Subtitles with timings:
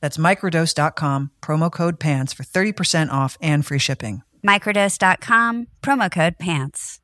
[0.00, 4.22] That's microdose.com, promo code PANTS for 30% off and free shipping.
[4.46, 7.00] Microdose.com, promo code PANTS.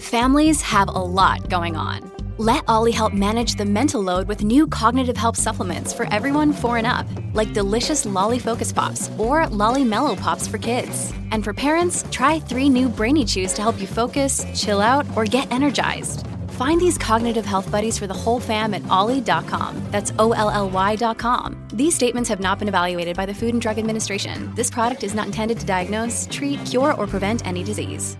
[0.00, 2.10] Families have a lot going on.
[2.38, 6.78] Let OLLY help manage the mental load with new cognitive help supplements for everyone four
[6.78, 11.12] and up, like delicious Lolly Focus Pops or Lolly Mellow Pops for kids.
[11.32, 15.26] And for parents, try three new Brainy Chews to help you focus, chill out, or
[15.26, 16.26] get energized.
[16.60, 19.82] Find these cognitive health buddies for the whole fam at olly.com.
[19.90, 21.56] That's O L L Y.com.
[21.72, 24.52] These statements have not been evaluated by the Food and Drug Administration.
[24.56, 28.18] This product is not intended to diagnose, treat, cure, or prevent any disease.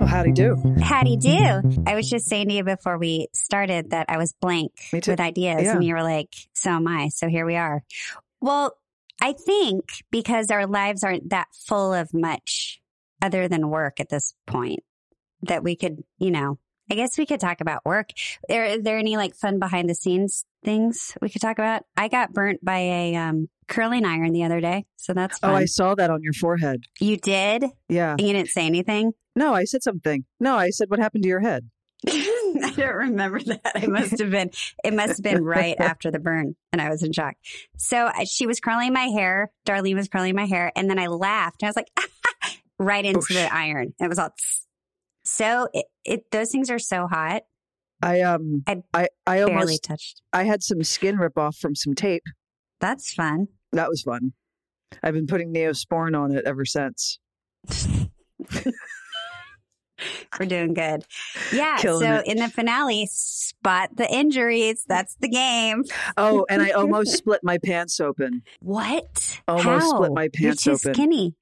[0.00, 0.56] Oh, howdy do.
[0.82, 1.82] Howdy do.
[1.86, 5.62] I was just saying to you before we started that I was blank with ideas,
[5.64, 5.74] Yeah.
[5.74, 7.08] and you were like, so am I.
[7.08, 7.82] So here we are.
[8.40, 8.74] Well,
[9.20, 12.80] I think because our lives aren't that full of much
[13.22, 14.80] other than work at this point,
[15.42, 16.58] that we could, you know,
[16.90, 18.08] I guess we could talk about work.
[18.50, 21.84] Are, are there any like fun behind the scenes things we could talk about?
[21.96, 25.54] I got burnt by a um, curling iron the other day, so that's Oh.
[25.54, 26.84] I saw that on your forehead.
[26.98, 27.64] you did?
[27.88, 28.12] Yeah.
[28.12, 29.12] And you didn't say anything?
[29.36, 30.24] No, I said something.
[30.40, 31.70] No, I said, what happened to your head?
[32.08, 33.82] I don't remember that.
[33.82, 34.50] It must have been,
[34.84, 37.34] it must have been right after the burn and I was in shock.
[37.76, 39.50] So she was curling my hair.
[39.66, 40.72] Darlene was curling my hair.
[40.74, 41.62] And then I laughed.
[41.62, 41.90] And I was like,
[42.78, 43.34] right into Oosh.
[43.34, 43.92] the iron.
[44.00, 44.66] It was all, tss.
[45.24, 47.42] so it, it, those things are so hot.
[48.02, 50.22] I um I I I Barely almost touched.
[50.32, 52.22] I had some skin rip off from some tape.
[52.80, 53.48] That's fun.
[53.72, 54.32] That was fun.
[55.02, 57.18] I've been putting Neosporin on it ever since.
[60.40, 61.04] We're doing good.
[61.52, 61.76] Yeah.
[61.78, 62.26] Killing so it.
[62.26, 64.84] in the finale, spot the injuries.
[64.88, 65.84] That's the game.
[66.16, 68.42] Oh, and I almost split my pants open.
[68.60, 69.40] What?
[69.48, 70.14] Almost split How?
[70.14, 70.94] my You're pants too open.
[70.94, 71.34] skinny.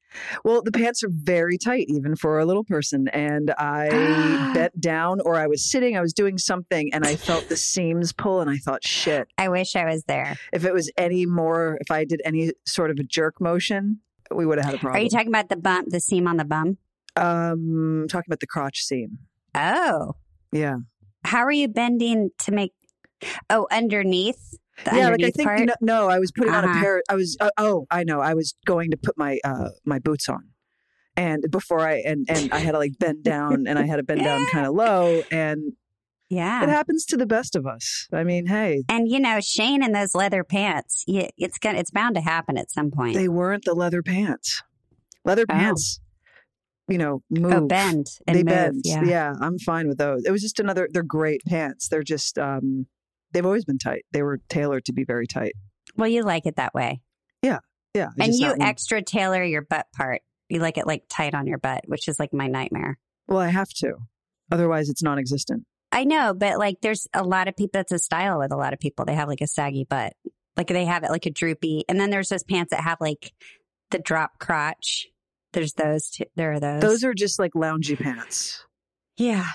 [0.45, 3.09] Well, the pants are very tight, even for a little person.
[3.09, 7.49] And I bent down, or I was sitting, I was doing something, and I felt
[7.49, 10.37] the seams pull, and I thought, shit, I wish I was there.
[10.53, 14.01] if it was any more, if I did any sort of a jerk motion,
[14.35, 15.01] we would have had a problem.
[15.01, 16.79] Are you talking about the bump, the seam on the bum?
[17.19, 19.19] Um, talking about the crotch seam.
[19.55, 20.15] Oh,
[20.53, 20.77] Yeah.
[21.25, 22.73] how are you bending to make?
[23.51, 25.61] Oh, underneath the yeah, like I think part.
[25.67, 26.81] no, no, I was putting on a Uh-huh.
[26.81, 27.03] pair.
[27.09, 28.21] I was uh, oh, I know.
[28.21, 30.45] I was going to put my uh my boots on,
[31.17, 34.05] and before I and and I had to like bend down, and I had to
[34.05, 35.73] bend down kind of low, and
[36.31, 36.63] yeah.
[36.63, 38.07] it happens to the best of us.
[38.13, 41.03] I mean, hey, and you know Shane in those leather pants.
[41.09, 43.15] You, it's gonna, it's bound to happen at some point.
[43.17, 44.63] they weren't the leather pants.
[45.25, 45.53] Leather Oh.
[45.55, 45.99] pants,
[46.89, 47.53] you know, move.
[47.53, 48.83] oh, bend and they move.
[48.83, 48.83] bend.
[48.85, 49.35] Yeah.
[49.41, 50.25] I'm fine with those.
[50.25, 50.89] It was just another.
[50.91, 51.89] They're great pants.
[51.89, 52.87] They're just um,
[53.33, 54.05] they've always been tight.
[54.13, 55.55] They were tailored to be very tight.
[55.97, 57.03] Well, you like it that way,
[57.95, 60.23] Yeah, I and you extra tailor your butt part.
[60.49, 62.99] You like it like tight on your butt, which is like my nightmare.
[63.27, 63.95] Well, I have to.
[64.51, 65.65] Otherwise, it's non-existent.
[65.91, 67.71] I know, but like there's a lot of people.
[67.75, 69.05] That's a style with a lot of people.
[69.05, 70.15] They have like a saggy butt,
[70.57, 73.33] like they have it like a droopy, and then there's those pants that have like
[73.91, 75.09] the drop crotch.
[75.53, 76.09] There's those.
[76.11, 76.25] Too.
[76.37, 76.81] There are those.
[76.83, 78.65] Those are just like loungy pants.
[79.17, 79.47] Yeah,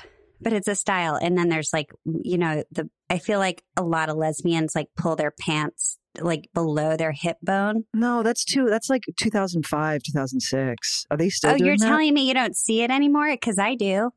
[0.41, 1.15] but it's a style.
[1.15, 4.87] And then there's like, you know, the I feel like a lot of lesbians like
[4.97, 7.85] pull their pants like below their hip bone.
[7.93, 8.67] No, that's too.
[8.69, 11.05] That's like 2005, 2006.
[11.09, 11.51] Are they still?
[11.51, 11.85] oh, you're that?
[11.85, 13.31] telling me you don't see it anymore?
[13.31, 14.11] Because I do.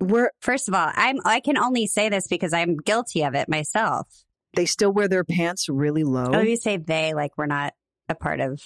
[0.00, 3.48] We're First of all, I'm I can only say this because I'm guilty of it
[3.48, 4.06] myself.
[4.54, 6.30] they still wear their pants really low.
[6.32, 7.72] Oh, you say they like we're not
[8.08, 8.60] a part of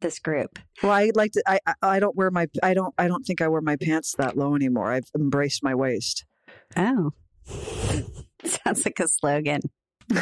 [0.00, 0.58] this group.
[0.82, 1.42] Well, I like to.
[1.46, 2.46] I I- don't wear my.
[2.62, 2.94] I don't.
[2.98, 4.90] I don't think I wear my pants that low anymore.
[4.92, 6.24] I've embraced my waist.
[6.76, 7.12] Oh,
[8.44, 9.60] sounds like a slogan.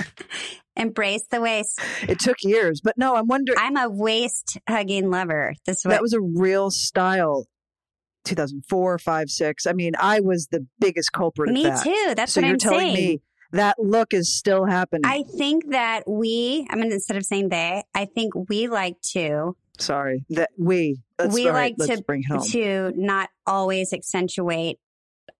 [0.77, 1.81] Embrace the waist.
[2.09, 3.17] It took years, but no.
[3.17, 3.59] I'm wondering.
[3.61, 5.55] I'm a waist hugging lover.
[5.67, 7.47] This what that was a real style.
[8.25, 9.67] 2004, 5, 6.
[9.67, 11.85] I mean, I was the biggest culprit me of that.
[11.85, 12.13] too.
[12.15, 12.95] That's so what you're I'm telling saying.
[12.95, 13.23] me
[13.53, 15.03] That look is still happening.
[15.07, 19.57] I think that we, I mean, instead of saying they, I think we like to,
[19.79, 21.01] Sorry, that we.
[21.33, 22.43] We right, like to, bring home.
[22.51, 24.79] to not always accentuate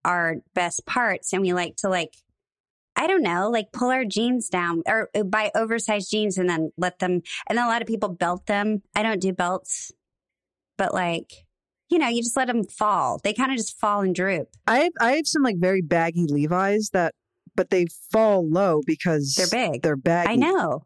[0.03, 1.33] our best parts.
[1.33, 2.15] And we like to like,
[2.95, 6.71] I don't know, like pull our jeans down or uh, buy oversized jeans and then
[6.77, 8.81] let them, and then a lot of people belt them.
[8.93, 9.91] I don't do belts,
[10.77, 11.31] but like,
[11.89, 13.19] you know, you just let them fall.
[13.23, 14.49] They kind of just fall and droop.
[14.67, 17.15] I have I have some like very baggy Levi's that,
[17.55, 19.81] but they fall low because They're big.
[19.81, 20.33] They're baggy.
[20.33, 20.85] I know.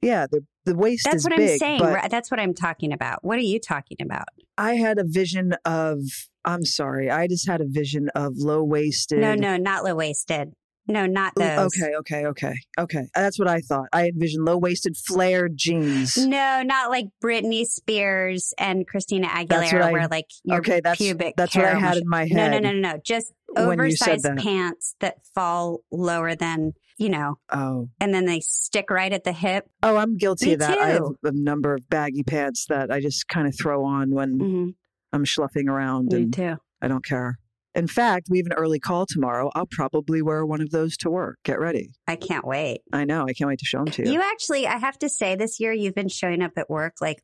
[0.00, 1.50] Yeah, the the waist That's what big.
[1.50, 1.80] I'm saying.
[1.82, 2.10] Right?
[2.10, 3.24] That's what I'm talking about.
[3.24, 4.28] What are you talking about?
[4.56, 6.00] I had a vision of.
[6.44, 7.08] I'm sorry.
[7.08, 9.20] I just had a vision of low waisted.
[9.20, 10.52] No, no, not low waisted.
[10.88, 11.58] No, not those.
[11.76, 13.02] Okay, okay, okay, okay.
[13.14, 13.86] That's what I thought.
[13.92, 16.16] I envisioned low waisted flared jeans.
[16.16, 21.34] No, not like Britney Spears and Christina Aguilera, I- where like your okay, that's pubic
[21.36, 22.50] that's what I had in my head.
[22.50, 22.98] no, no, no, no.
[23.04, 24.38] Just you said oversized that.
[24.38, 29.32] pants that fall lower than you know, Oh, and then they stick right at the
[29.32, 29.68] hip.
[29.82, 30.78] oh, I'm guilty Me of that.
[30.78, 34.38] I have a number of baggy pants that I just kind of throw on when
[34.38, 34.70] Mm-hmm.
[35.12, 36.56] I'm schluffing around, Me and too.
[36.80, 37.38] I don't care.
[37.74, 39.50] In fact, we have an early call tomorrow.
[39.54, 41.38] I'll probably wear one of those to work.
[41.44, 41.90] Get ready.
[42.06, 42.82] I can't wait.
[42.92, 43.24] I know.
[43.26, 44.12] I can't wait to show them to you.
[44.12, 47.22] You actually, I have to say, this year you've been showing up at work like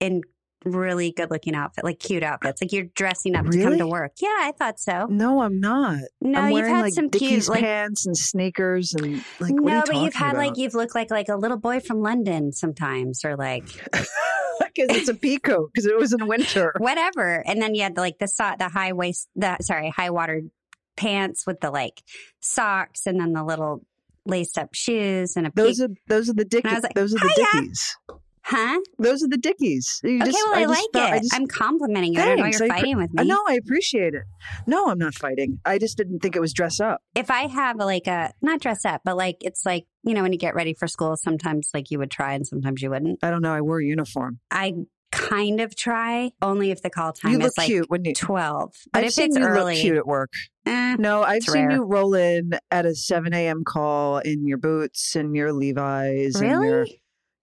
[0.00, 0.22] in
[0.64, 2.60] really good looking outfit, like cute outfits.
[2.62, 4.12] Like you're dressing up to come to work.
[4.20, 5.06] Yeah, I thought so.
[5.06, 5.98] no, I'm not.
[6.20, 9.52] No, I'm you've wearing had like some Dickies cute, like pants and sneakers and like.
[9.54, 13.24] no, but you've had like you've looked like like a little boy from London sometimes,
[13.24, 16.72] or like because it's a peacoat because it was in winter.
[16.78, 17.42] whatever.
[17.46, 20.50] And then you had like the so- the high waist, the sorry, high watered
[20.96, 22.02] pants with the like
[22.40, 23.84] socks, and then the little
[24.26, 26.82] laced up shoes and a Those peak- are those are the Dickies.
[26.82, 27.96] like, those are the oh, "Hiya." Dickies.
[28.50, 28.80] Huh?
[28.98, 30.00] Those are the Dickies.
[30.04, 31.14] You Okay, just- well, I, just like felt- it.
[31.14, 32.20] I just- I'm complimenting you.
[32.20, 33.28] I don't know you're I fighting with I me.
[33.28, 33.42] know.
[33.48, 34.22] I appreciate it.
[34.66, 35.60] No, I'm not fighting.
[35.64, 37.00] I just didn't think it was dress up.
[37.14, 40.32] if I have like a not dress up, but like it's like you know when
[40.32, 43.18] you get ready for school, sometimes like you would try and sometimes you wouldn't.
[43.22, 43.52] I don't know.
[43.52, 44.40] I wore a uniform.
[44.50, 44.74] I
[45.12, 48.14] kind of try only if the call time you look is like cute when you.
[48.14, 48.72] twelve.
[48.92, 50.30] But I've if it's you early, look cute at work.
[50.66, 51.72] eh, No, I've seen rare.
[51.78, 53.64] you roll in at a 7 a.m.
[53.64, 56.99] call in your boots and your Levi's and your really?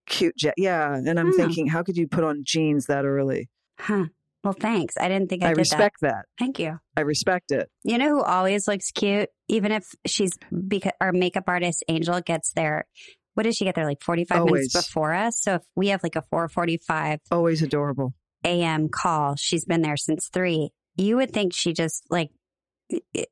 [0.08, 0.54] Cute jet.
[0.58, 1.38] Yeah, and I'm Hmm.
[1.38, 3.50] thinking, how could you put on jeans that early?
[3.80, 4.06] Huh.
[4.44, 4.96] Well, thanks.
[4.98, 5.60] I didn't think I, I, did that.
[5.60, 6.26] respect that.
[6.40, 6.80] Thank you.
[6.96, 7.70] I respect it.
[7.84, 10.32] You know who always looks cute, even if she's
[10.68, 12.86] because our makeup artist Angel gets there.
[13.34, 15.42] What does she get there like forty five minutes before us?
[15.42, 18.14] So if we have like a four forty five Always adorable.
[18.46, 18.88] a.m.
[18.90, 20.70] call, she's been there since three.
[20.96, 22.30] You would think she just like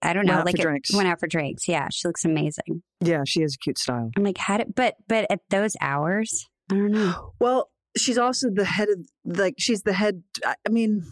[0.02, 1.68] I don't know, like it- went out for drinks.
[1.68, 2.84] Yeah, she looks amazing.
[3.00, 4.12] Yeah, she has a cute style.
[4.18, 7.34] I'm like, how did but but at those hours, I don't know.
[7.40, 10.24] Well, she's also the head of like she's the head.
[10.46, 11.04] I I mean,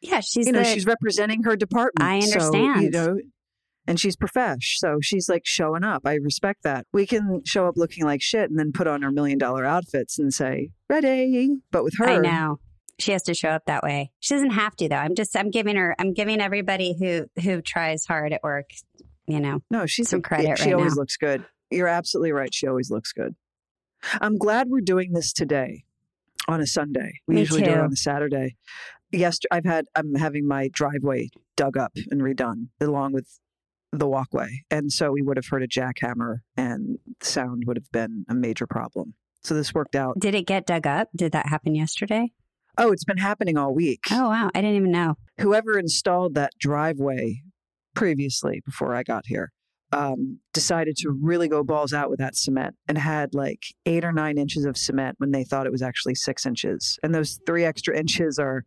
[0.00, 2.02] Yeah, she's you know, the, she's representing her department.
[2.08, 2.92] I So, you understand.
[2.92, 3.18] know,
[3.86, 6.02] and she's profesh, so she's like showing up.
[6.04, 6.86] I respect that.
[6.92, 10.18] We can show up looking like shit and then put on our million dollar outfits
[10.18, 11.56] and say ready.
[11.72, 12.58] But with her, I know.
[12.98, 14.12] She has to show up that way.
[14.20, 14.96] She doesn't have to though.
[14.96, 18.66] I'm just I'm giving her I'm giving everybody who who tries hard at work,
[19.26, 19.60] you know.
[19.70, 21.00] no, she's some a- credit She right always now.
[21.00, 21.42] looks good.
[21.70, 22.52] You're absolutely right.
[22.52, 23.34] She always looks good.
[24.20, 25.84] I'm glad we're doing this today
[26.48, 27.20] on a Sunday.
[27.26, 28.56] We Me usually do it on a Saturday.
[29.12, 33.40] Yesterday, I've had I'm having my driveway dug up and redone along with
[33.92, 38.24] the walkway, and so we would have heard a jackhammer, and sound would have been
[38.28, 39.14] a major problem.
[39.42, 40.18] So this worked out.
[40.18, 41.08] Did it get dug up?
[41.16, 42.32] Did that happen yesterday?
[42.78, 44.04] Oh, it's been happening all week.
[44.10, 45.16] Oh wow, I didn't even know.
[45.40, 47.42] whoever installed that driveway
[47.94, 49.52] previously before I got here
[49.92, 54.12] um, decided to really go balls out with that cement and had like eight or
[54.12, 56.98] nine inches of cement when they thought it was actually six inches.
[57.02, 58.64] And those three extra inches are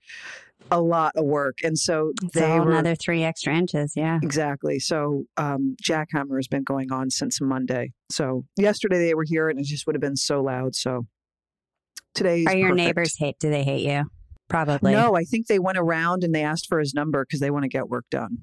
[0.72, 1.58] a lot of work.
[1.64, 3.94] And so It's they were another three extra inches.
[3.96, 4.20] Yeah.
[4.22, 4.80] exactly.
[4.80, 7.94] So um, jackhammer has been going on since Monday.
[8.10, 10.76] So yesterday they were here and it just would have been so loud.
[10.76, 11.08] So
[12.14, 13.40] today Are your neighbors hate?
[13.40, 14.06] Do they hate you?
[14.50, 14.92] Probably.
[14.92, 17.64] No, I think they went around and they asked for his number because they want
[17.64, 18.40] to get work done.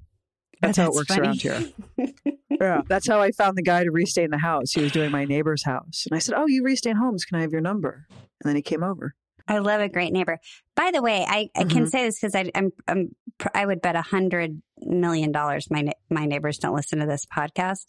[0.60, 1.60] That's, how it works around here.
[2.60, 4.72] Yeah, that's how I found the guy to restain the house.
[4.72, 7.24] He was doing my neighbor's house, and I said, "Oh, you restain homes?
[7.24, 9.14] Can I have your number?" And then he came over.
[9.48, 10.38] I love a great neighbor.
[10.76, 11.90] By the way, I, I can Mhm.
[11.90, 13.08] say this because I'm, I'm
[13.54, 17.86] I would bet a hundred million dollars my my neighbors don't listen to this podcast.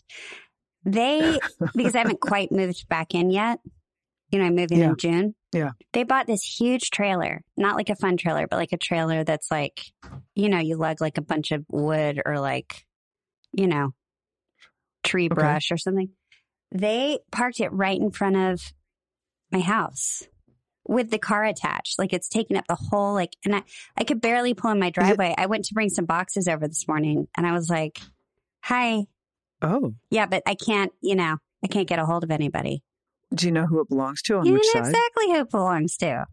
[0.86, 1.38] They
[1.76, 3.60] because I haven't quite moved back in yet.
[4.32, 4.90] You know, I'm moving Yeah.
[4.90, 5.36] in June.
[5.52, 5.72] Yeah.
[5.94, 9.52] They bought this huge trailer, not like a fun trailer, but like a trailer that's
[9.52, 9.82] like,
[10.36, 12.86] you know, you lug like a bunch of wood or like,
[13.52, 13.92] you know,
[15.04, 15.34] tree Okay.
[15.36, 16.10] brush or something.
[16.72, 18.62] They parked it right in front of
[19.52, 20.24] my house
[20.88, 22.00] with the car attached.
[22.00, 23.64] Like it's taking up the whole like and I,
[23.98, 25.36] I could barely pull in my driveway.
[25.38, 28.00] I went to bring some boxes over this morning and I was like,
[28.64, 29.02] Hi.
[29.62, 32.84] Oh, Yeah, but I can't, you know, I can't get a hold of anybody.
[33.34, 34.90] Do you know who it belongs to on you which know side?
[34.90, 36.26] exactly who it belongs to.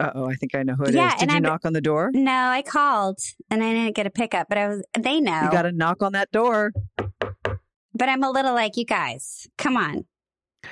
[0.00, 0.94] Uh oh, I think I know who it is.
[0.96, 2.10] Yeah, Did you I'm- knock on the door?
[2.12, 3.18] No, I called
[3.50, 5.42] and I didn't get a pickup, but I was, they know.
[5.44, 6.72] You got to knock on that door.
[6.98, 10.04] but I'm a little like, you guys, come on.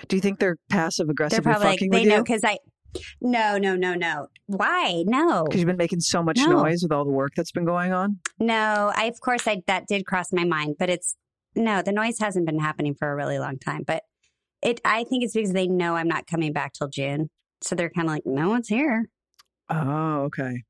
[0.09, 1.45] Do you think they're passive aggressive?
[1.45, 2.59] They're probably like, fucking they with know because I,
[3.21, 4.27] no, no, no, no.
[4.47, 5.05] Why?
[5.07, 5.45] No.
[5.45, 6.47] Because you've been making so much No.
[6.63, 8.19] noise with all the work that's been going on.
[8.41, 11.15] No, I, of course, I, that did cross my mind, but it's,
[11.55, 14.03] no, the noise hasn't been happening for a really long time, but
[14.63, 17.29] it, I think it's because they know I'm not coming back till June.
[17.63, 19.09] So they're kind of like, no one's here.
[19.69, 20.63] Oh, okay.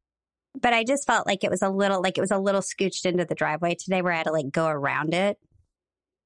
[0.60, 3.06] But I just felt like it was a little, like it was a little scooched
[3.06, 5.38] into the driveway today where I had to like go around it.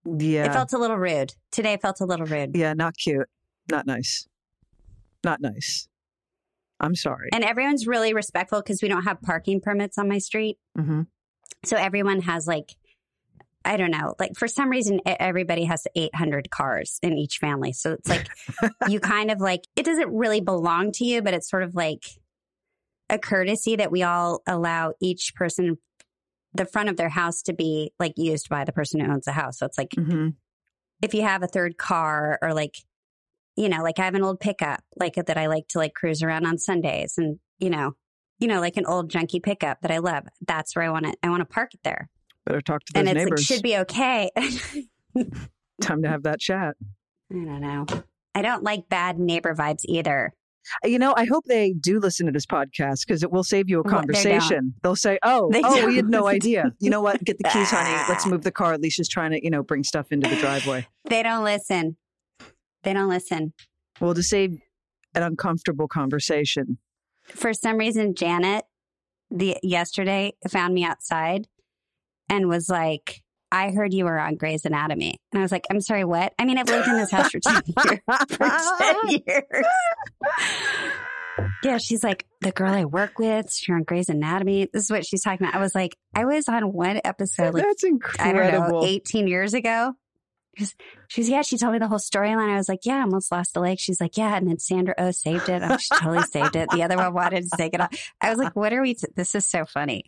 [0.04, 0.46] Yeah.
[0.46, 1.34] It felt a little rude.
[1.52, 2.56] Today it felt a little rude.
[2.56, 3.28] yeah, not cute.
[3.70, 4.26] Not nice.
[5.24, 5.88] Not nice.
[6.80, 7.30] I'm sorry.
[7.32, 10.58] And everyone's really respectful because we don't have parking permits on my street.
[10.76, 11.02] hmm
[11.64, 12.74] So everyone has like,
[13.66, 17.72] I don't know, like for some reason, everybody has 800 cars in each family.
[17.72, 18.28] So it's like,
[18.88, 22.04] you kind of like, it doesn't really belong to you, but it's sort of like
[23.10, 25.78] a courtesy that we all allow each person
[26.54, 29.32] the front of their house to be like used by the person who owns the
[29.32, 29.58] house.
[29.58, 30.28] So it's like, hmm
[31.02, 32.76] if you have a third car or like,
[33.56, 36.22] you know, like I have an old pickup, like that I like to like cruise
[36.22, 37.92] around on Sundays and, you know,
[38.38, 40.24] you know, like an old junky pickup that I love.
[40.46, 42.08] That's where I want to, I want to park it there.
[42.46, 43.40] Better talk to those And it's neighbors.
[43.40, 44.30] like, should be okay.
[45.82, 46.76] Time to have that chat.
[47.30, 47.86] I don't know.
[48.34, 50.32] I don't like bad neighbor vibes either.
[50.84, 53.80] You know, I hope they do listen to this podcast because it will save you
[53.80, 54.74] a Well, conversation.
[54.82, 57.22] They'll say, "Oh, They oh, we had no idea." You know what?
[57.22, 58.04] Get the keys, honey.
[58.08, 58.72] Let's move the car.
[58.72, 60.86] Alicia's trying to, you know, bring stuff into the driveway.
[61.08, 61.96] They don't listen.
[62.82, 63.52] They don't listen.
[64.00, 64.58] Well, to save
[65.14, 66.78] an uncomfortable conversation.
[67.24, 68.64] For some reason, Janet,
[69.30, 71.46] the yesterday found me outside
[72.28, 75.16] and was like, I heard you were on Grey's Anatomy.
[75.32, 76.32] And I was like, I'm sorry, what?
[76.38, 78.00] I mean, I've lived in this house for 10 years.
[78.30, 78.50] For
[79.08, 79.66] 10 years.
[81.62, 84.68] Yeah, she's like, the girl I work with, she's on Grey's Anatomy.
[84.72, 85.54] This is what she's talking about.
[85.56, 88.50] I was like, I was on one episode, like, That's I incredible.
[88.50, 89.94] don't know, 18 years ago.
[90.56, 90.74] She's,
[91.08, 92.48] she's, yeah, she told me the whole storyline.
[92.50, 93.78] I was like, yeah, I almost lost a leg.
[93.78, 94.34] She's like, yeah.
[94.34, 95.62] And then Sandra Oh saved it.
[95.62, 96.70] Oh, she totally saved it.
[96.70, 97.90] The other one wanted to take it off.
[98.22, 100.04] I was like, what are we, t- this is so funny.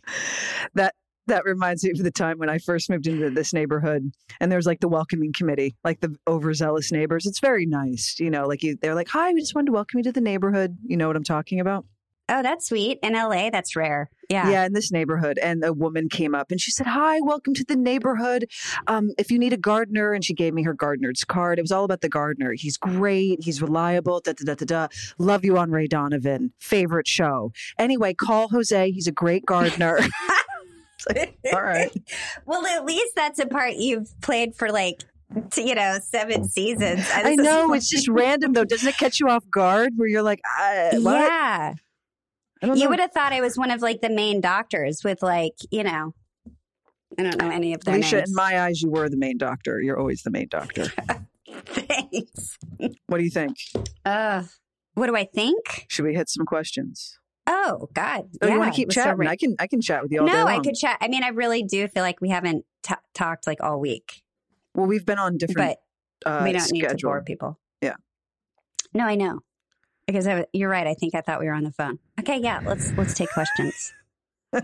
[0.73, 0.95] that
[1.29, 4.57] that reminds me of the time when I first moved into this neighborhood, and there
[4.57, 7.25] was like the welcoming committee, like the overzealous neighbors.
[7.25, 8.47] It's very nice, you know.
[8.47, 10.97] Like you, they're like, "Hi, we just wanted to welcome you to the neighborhood." You
[10.97, 11.85] know what I'm talking about?
[12.31, 12.99] Oh, that's sweet.
[13.01, 14.11] In LA, that's rare.
[14.29, 14.51] Yeah.
[14.51, 15.39] Yeah, in this neighborhood.
[15.39, 18.45] And a woman came up and she said, Hi, welcome to the neighborhood.
[18.85, 21.57] Um, if you need a gardener, and she gave me her gardener's card.
[21.57, 22.53] It was all about the gardener.
[22.53, 23.43] He's great.
[23.43, 24.21] He's reliable.
[24.23, 24.87] Da, da, da, da, da.
[25.17, 26.53] Love you on Ray Donovan.
[26.59, 27.51] Favorite show.
[27.79, 28.91] Anyway, call Jose.
[28.91, 29.99] He's a great gardener.
[31.53, 31.91] All right.
[32.45, 35.03] well, at least that's a part you've played for like,
[35.57, 37.07] you know, seven seasons.
[37.13, 37.73] I know.
[37.73, 38.65] It's just random, though.
[38.65, 41.13] Doesn't it catch you off guard where you're like, uh, what?
[41.19, 41.73] Yeah.
[42.61, 42.89] I You know.
[42.89, 46.13] would have thought I was one of like the main doctors with like, you know,
[47.17, 48.29] I don't know any of their Alicia, names.
[48.29, 49.81] in my eyes, you were the main doctor.
[49.81, 50.85] You're always the main doctor.
[51.65, 52.57] Thanks.
[53.07, 53.57] What do you think?
[54.05, 54.43] Uh,
[54.95, 55.85] what do I think?
[55.89, 57.18] Should we hit some questions?
[57.51, 58.25] Oh God!
[58.43, 59.19] Oh, yeah, you want to keep it was so chatting?
[59.19, 59.55] ra- I can.
[59.59, 60.45] I can chat with you all day no.
[60.45, 60.97] I could chat.
[61.01, 64.21] I mean, I really do feel like we haven't t- talked like all week,
[64.75, 65.77] Well, we've been on different.
[66.23, 67.57] but uh, we don't need to bore people.
[67.81, 67.95] Yeah.
[68.93, 69.39] No, I know.
[70.05, 70.85] Because I, w- you're right.
[70.85, 71.97] I think I thought we were on the phone.
[72.19, 72.59] Okay, yeah.
[72.65, 73.93] Let's let's take questions.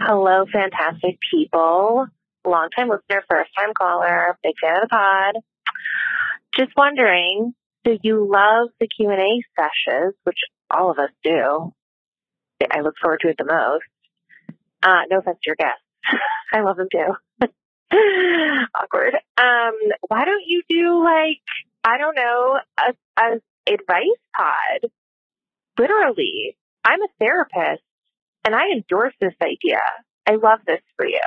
[0.00, 2.06] Hello, fantastic people.
[2.46, 5.34] Long time listener, first time caller, big fan of the pod.
[6.56, 7.52] Just wondering,
[7.84, 10.38] do you love the Q&A sessions, which
[10.70, 11.72] all of us do?
[12.70, 13.84] I look forward to it the most.
[14.82, 15.82] Uh, no offense to your guests.
[16.52, 17.48] I love them too.
[18.74, 19.14] Awkward.
[19.36, 19.72] Um,
[20.08, 21.40] why don't you do like,
[21.84, 24.04] I don't know, a, a advice
[24.36, 24.90] pod?
[25.78, 26.56] Literally.
[26.84, 27.82] I'm a therapist
[28.44, 29.80] and I endorse this idea.
[30.26, 31.20] I love this for you.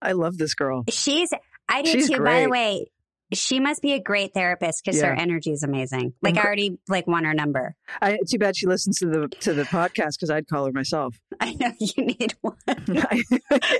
[0.00, 0.84] I love this girl.
[0.88, 1.30] She's.
[1.68, 2.22] I do She's too.
[2.22, 2.86] By the way,
[3.32, 6.12] she must be a great therapist because her energy is amazing.
[6.22, 7.74] Like I already like won her number.
[8.00, 11.18] I, too bad she listens to the to the podcast because I'd call her myself.
[11.40, 12.56] I know you need one.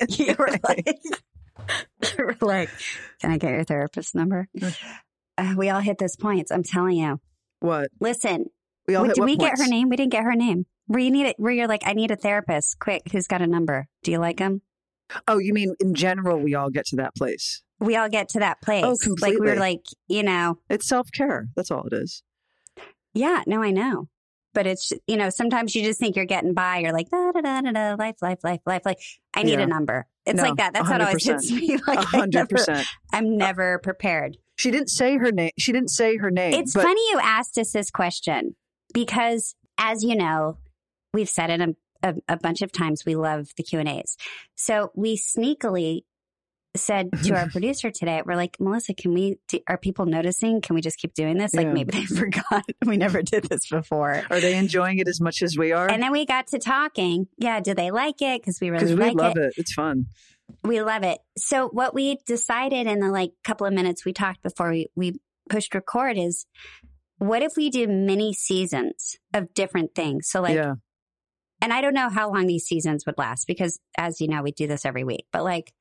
[0.09, 0.87] you were like,
[2.19, 2.71] you were like,
[3.21, 4.49] can I get your therapist number?
[5.39, 6.51] Uh, we all hit those points.
[6.51, 7.21] I'm telling you.
[7.61, 7.89] what?
[8.01, 8.47] Listen,
[8.89, 9.89] We all hit did what we get her name?
[9.89, 10.67] We didn't get her name.
[10.87, 11.37] Where you need it?
[11.39, 12.79] Where you're like, I need a therapist.
[12.79, 13.87] Quick, who's got a number?
[14.03, 14.63] Do you like him?
[15.29, 16.39] Oh, you mean in general?
[16.41, 17.63] We all get to that place.
[17.81, 18.85] We all get to that oh, place.
[18.85, 19.37] Oh, completely.
[19.37, 21.49] Like we were like, you know, It's self care.
[21.57, 22.23] That's all it is.
[23.15, 24.09] yeah, no, I know.
[24.55, 26.79] But it's you know, sometimes you just think you're getting by.
[26.79, 28.83] You're like da da da da da, life, life, life, life.
[28.87, 28.99] Like
[29.35, 29.65] I need Yeah.
[29.65, 30.07] a number.
[30.25, 30.73] It's No, like that.
[30.73, 31.27] That's how it always 100%.
[31.27, 31.79] hits me.
[31.87, 32.87] Like hundred percent.
[33.13, 34.39] I'm uh, never prepared.
[34.57, 35.51] She didn't say her name.
[35.59, 36.55] She didn't say her name.
[36.55, 38.57] It's but funny you asked us this question
[38.95, 40.57] because, as you know,
[41.13, 43.05] we've said it a, a, a bunch of times.
[43.05, 44.17] We love the Q and A's.
[44.55, 46.05] So we sneakily
[46.77, 49.39] said to our producer today, "We're like, Melissa, can we?
[49.49, 50.61] Do, are people noticing?
[50.61, 51.55] Can we just keep doing this?
[51.55, 51.73] Like Yeah.
[51.73, 55.57] maybe they forgot we never did this before." Are they enjoying it as much as
[55.57, 55.89] we are?
[55.91, 57.27] And then we got to talking.
[57.39, 58.41] Yeah, do they like it?
[58.41, 59.45] Because we really Because we like love it.
[59.47, 59.55] it.
[59.57, 60.07] It's fun.
[60.63, 61.19] We love it.
[61.37, 65.21] So what we decided in the like couple of minutes we talked before we, we
[65.51, 66.47] pushed record is
[67.19, 70.29] what if we do mini seasons of different things?
[70.29, 70.75] So like, yeah.
[71.61, 74.53] and I don't know how long these seasons would last because as you know, we
[74.53, 75.73] do this every week, but like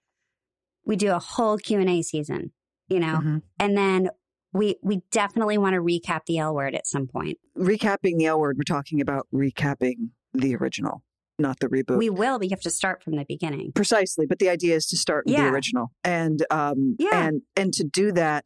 [0.85, 2.51] we do a whole Q and A season,
[2.87, 3.41] you know, Mhm.
[3.59, 4.09] and then
[4.53, 7.37] we, we definitely want to recap the L word at some point.
[7.57, 11.03] Recapping the L word, we're talking about recapping the original,
[11.37, 11.97] not the reboot.
[11.97, 13.71] We will, but you have to start from the beginning.
[13.73, 17.27] Precisely, but the idea is to start with the original, and um, Yeah.
[17.27, 18.45] and and to do that,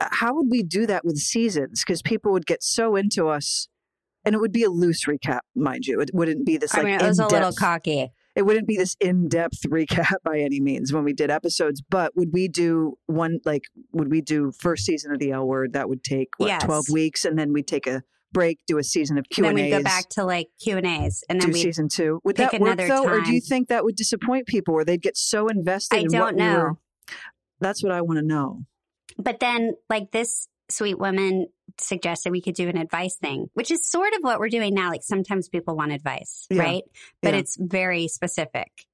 [0.00, 1.82] how would we do that with seasons?
[1.84, 3.68] Because people would get so into us,
[4.24, 6.00] and it would be a loose recap, mind you.
[6.00, 8.12] It wouldn't be this I like mean, it was a little cocky.
[8.34, 12.30] It wouldn't be this in-depth recap by any means when we did episodes but would
[12.32, 15.72] we do one like would we do first season of the l word?
[15.72, 16.64] That would take what Yes.
[16.64, 19.64] 12 weeks and then we'd take a break do a season of q and then
[19.66, 22.20] we go back to like Q and A's and then we season two.
[22.24, 25.02] Would that work another though or do you think that would disappoint people or they'd
[25.02, 26.58] get so invested I in don't what we know.
[26.58, 26.72] were
[27.60, 28.62] that's what i want to know.
[29.18, 31.46] But then, like this sweet woman
[31.82, 34.90] suggested we could do an advice thing, which is sort of what we're doing now.
[34.90, 36.62] Like sometimes people want advice, Yeah.
[36.62, 36.82] right?
[37.20, 37.40] But Yeah.
[37.40, 38.86] it's very specific.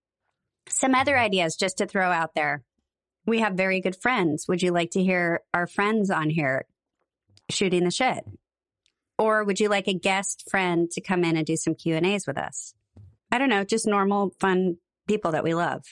[0.69, 2.63] Some other ideas just to throw out there.
[3.27, 4.47] We have very good friends.
[4.49, 6.67] Would you like to hear our friends on here
[7.51, 8.25] shooting the shit?
[9.19, 12.39] Or would you like a guest friend to come in and do some Q&As with
[12.39, 12.75] us?
[13.33, 15.85] I don't know, just normal fun people that we love.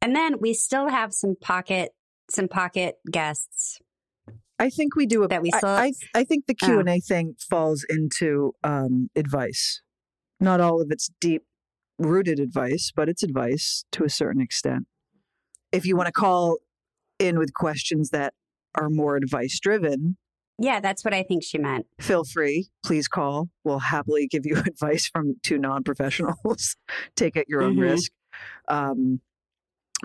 [0.00, 1.94] And then we still have some pocket
[2.30, 3.81] some pocket guests
[4.66, 6.66] i think we do a That we I- I, I think the Oh.
[6.82, 9.82] q&a thing falls into um advice.
[10.40, 11.42] Not all of it's deep
[11.98, 14.86] rooted advice but it's advice to a certain extent.
[15.78, 16.58] If you want to call
[17.18, 18.34] in with questions that
[18.80, 20.16] are more advice driven
[20.58, 21.86] Yeah, that's what I think she meant.
[22.00, 22.58] feel free.
[22.84, 23.48] Please call.
[23.64, 26.76] We'll happily give you advice from two non-professionals.
[27.16, 27.82] Take at your own Mhm.
[27.90, 28.10] risk.
[28.68, 29.20] Um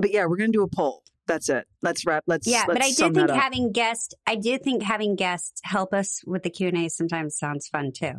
[0.02, 3.02] but yeah we're gonna do a poll that's it let's wrap let's Yeah, but let's
[3.02, 6.70] I do think having guests, I do think having guests help us with the Q
[6.70, 8.13] and A sometimes sounds fun too.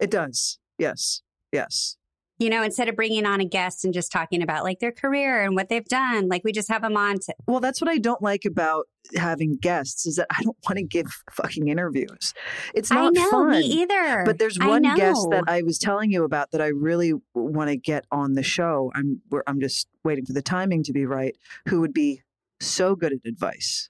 [0.00, 1.22] it does yes
[1.52, 1.96] yes
[2.38, 5.42] You know, instead of bringing on a guest and just talking about like their career
[5.44, 7.18] and what they've done, like we just have them on.
[7.20, 10.78] To, Well, that's what I don't like about having guests is that I don't want
[10.78, 12.34] to give fucking interviews.
[12.74, 13.50] It's I not know fun.
[13.50, 14.24] me either.
[14.24, 17.76] But there's one guest that I was telling you about that I really want to
[17.76, 18.90] get on the show.
[18.94, 21.36] I'm we're, I'm just waiting for the timing to be right.
[21.68, 22.22] Who would be
[22.66, 23.88] so good at advice?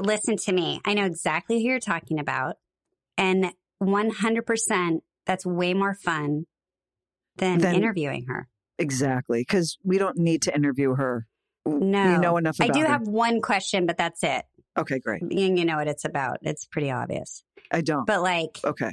[0.00, 0.80] listen to me.
[0.84, 2.56] I know exactly who you're talking about,
[3.16, 6.44] and 100 percent that's way more fun
[7.36, 8.48] than interviewing her.
[8.78, 11.26] Exactly, because we don't need to interview her.
[11.66, 12.86] No, we know enough I do her.
[12.86, 14.44] have one question, but that's it.
[14.78, 15.22] Okay, great.
[15.22, 16.38] You you know what it's about.
[16.42, 17.42] It's pretty obvious.
[17.72, 18.06] I don't.
[18.06, 18.92] But like, okay,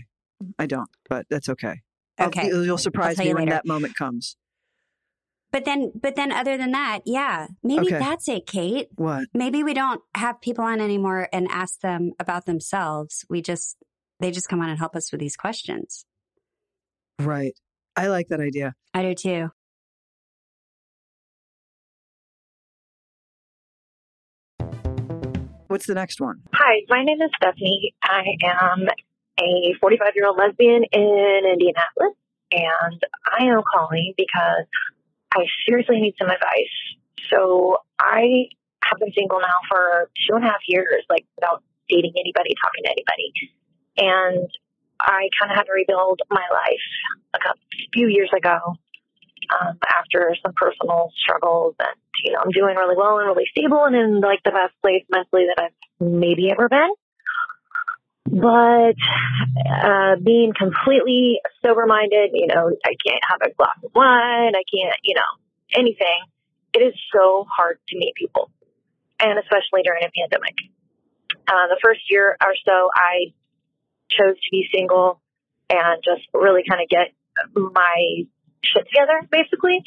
[0.57, 0.89] I don't.
[1.09, 1.81] But that's okay.
[2.19, 2.47] Okay.
[2.47, 3.55] you'll, you'll surprise tell me you when later.
[3.55, 4.37] that moment comes.
[5.51, 7.99] But then, but then, other than that, yeah, maybe Okay.
[7.99, 8.87] that's it, Kate.
[8.95, 9.27] What?
[9.33, 13.25] Maybe we don't have people on anymore and ask them about themselves.
[13.29, 13.77] We just,
[14.19, 16.05] they just come on and help us with these questions.
[17.19, 17.53] Right.
[17.95, 18.75] I like that idea.
[18.93, 19.49] I do too.
[25.67, 26.41] What's the next one?
[26.53, 27.93] Hi, my name is Stephanie.
[28.03, 28.87] I am
[29.39, 32.15] a 45 year old lesbian in Indianapolis,
[32.51, 34.65] and I am calling because
[35.35, 36.75] I seriously need some advice.
[37.29, 38.47] So I
[38.83, 42.83] have been single now for two and a half years, like without dating anybody, talking
[42.85, 43.27] to anybody.
[43.97, 44.49] And
[44.99, 46.87] I kind of had to rebuild my life
[47.33, 47.55] like a
[47.93, 48.57] few years ago
[49.59, 51.75] um, after some personal struggles.
[51.79, 54.73] And, you know, I'm doing really well and really stable and in like the best
[54.81, 56.89] place mentally that I've maybe ever been.
[58.25, 58.97] But
[59.69, 64.63] uh, being completely sober minded, you know, I can't have a glass of wine, I
[64.65, 65.31] can't, you know,
[65.77, 66.25] anything.
[66.73, 68.51] It is so hard to meet people,
[69.19, 70.55] and especially during a pandemic.
[71.47, 73.33] Uh, the first year or so, I
[74.09, 75.21] chose to be single
[75.69, 77.13] and just really kind of get
[77.53, 78.25] my
[78.63, 79.83] shit together, basically.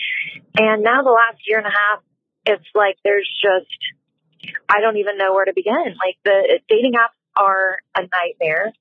[0.57, 2.03] And now the last year and a half,
[2.47, 5.75] it's like there's just I don't even know where to begin.
[5.99, 8.73] Like the dating apps are a nightmare.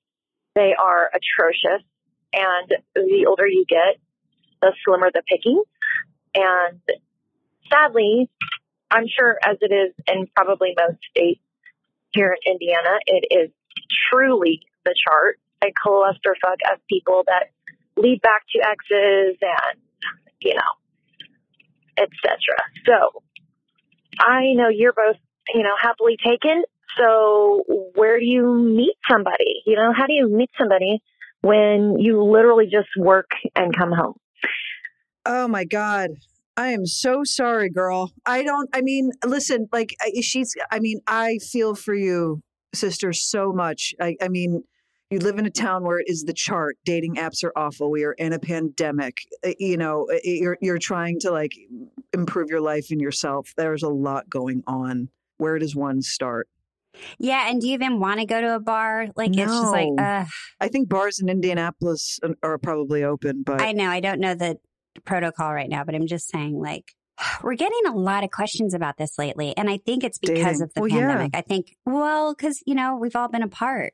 [0.54, 1.84] They are atrocious.
[2.32, 4.00] And the older you get,
[4.60, 5.62] the slimmer the picking.
[6.34, 6.80] And
[7.70, 8.28] sadly,
[8.90, 11.40] I'm sure as it is in probably most states
[12.10, 13.50] here in Indiana, it is
[14.10, 17.50] truly the chart, a clusterfuck of people that
[17.96, 19.80] lead back to exes and,
[20.40, 20.62] you know,
[21.96, 22.38] etc.
[22.86, 23.22] So
[24.20, 25.16] I know you're both,
[25.54, 26.64] you know, happily taken.
[26.96, 27.64] So
[27.98, 29.62] where do you meet somebody?
[29.66, 31.00] You know, how do you meet somebody
[31.40, 34.14] when you literally just work and come home?
[35.26, 36.10] Oh my God.
[36.56, 38.12] I am so sorry, girl.
[38.24, 42.40] I don't, I mean, listen, like she's, I mean, I feel for you,
[42.72, 43.94] sister, so much.
[44.00, 44.62] I, I mean,
[45.10, 46.76] you live in a town where it is the chart.
[46.84, 47.90] Dating apps are awful.
[47.90, 49.16] We are in a pandemic.
[49.58, 51.54] You know, you're you're trying to like
[52.12, 53.54] improve your life and yourself.
[53.56, 55.08] There's a lot going on.
[55.38, 56.48] Where does one start?
[57.18, 59.08] Yeah, and do you even want to go to a bar?
[59.14, 59.42] Like no.
[59.42, 60.24] it's just like, uh
[60.60, 64.58] I think bars in Indianapolis are probably open, but I know I don't know the
[65.04, 66.92] protocol right now, but I'm just saying, like,
[67.42, 70.62] we're getting a lot of questions about this lately, and I think it's because Dating.
[70.62, 71.30] of the well, pandemic.
[71.32, 71.38] Yeah.
[71.38, 73.92] I think, well, because you know we've all been apart.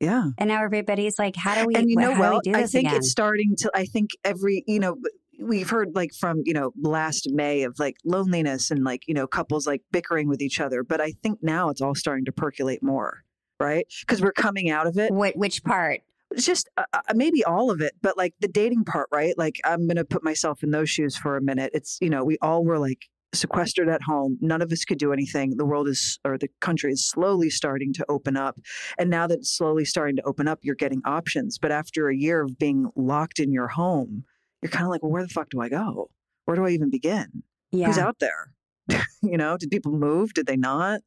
[0.00, 0.30] Yeah.
[0.38, 1.74] And now everybody's like, how do we?
[1.76, 2.96] And you know, well, I think again?
[2.96, 3.70] it's starting to.
[3.74, 4.96] I think every, you know,
[5.40, 9.26] we've heard like from you know last May of like loneliness and like you know
[9.26, 12.82] couples like bickering with each other, but I think now it's all starting to percolate
[12.82, 13.24] more,
[13.60, 13.86] right?
[14.00, 15.12] Because we're coming out of it.
[15.12, 16.00] What, which part?
[16.30, 19.36] It's just uh, uh, maybe all of it, but like the dating part, right?
[19.38, 21.70] Like I'm going to put myself in those shoes for a minute.
[21.74, 24.38] It's you know we all were like sequestered at home.
[24.40, 25.56] None of us could do anything.
[25.56, 28.58] The world is, or the country is slowly starting to open up.
[28.98, 31.58] And now that it's slowly starting to open up, you're getting options.
[31.58, 34.24] But after a year of being locked in your home,
[34.64, 36.08] you're kind of like, well, where the fuck do I go?
[36.46, 37.42] Where do I even begin?
[37.70, 37.86] Yeah.
[37.86, 38.54] Who's out there?
[39.22, 40.32] you know, did people move?
[40.32, 41.02] Did they not?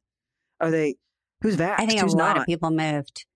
[0.60, 0.94] Are they,
[1.42, 1.80] who's vaxxed?
[1.80, 2.42] I think who's a lot not?
[2.42, 3.26] of people moved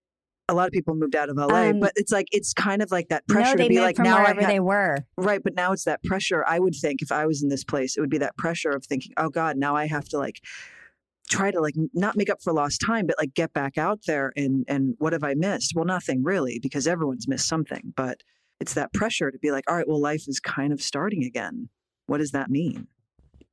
[0.49, 2.91] a lot of people moved out of LA, um, but it's like it's kind of
[2.91, 4.99] like that pressure no, to be like now wherever they were.
[5.17, 6.45] Right, but now it's that pressure.
[6.47, 8.85] I would think if I was in this place, it would be that pressure of
[8.85, 10.41] thinking, "Oh God, now I have to like
[11.31, 14.33] try to like not make up for lost time, but like get back out there
[14.37, 15.73] and and what have I missed?
[15.75, 17.93] Well, nothing really, because everyone's missed something.
[17.97, 18.23] But
[18.63, 21.69] it's that pressure to be like, all right, well, life is kind of starting again.
[22.07, 22.87] What does that mean?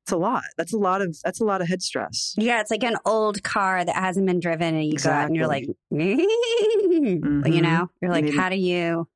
[0.03, 0.43] It's a lot.
[0.55, 2.35] That's a lot of that's a lot of head stress.
[2.37, 5.17] Yeah, it's like an old car that hasn't been driven, and you exactly.
[5.17, 7.51] go out and you're like, mm-hmm.
[7.51, 9.07] you know, you're like, how do you?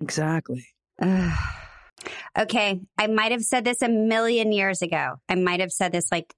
[0.00, 0.66] Exactly.
[2.38, 5.16] okay, I might have said this a million years ago.
[5.28, 6.34] I might have said this like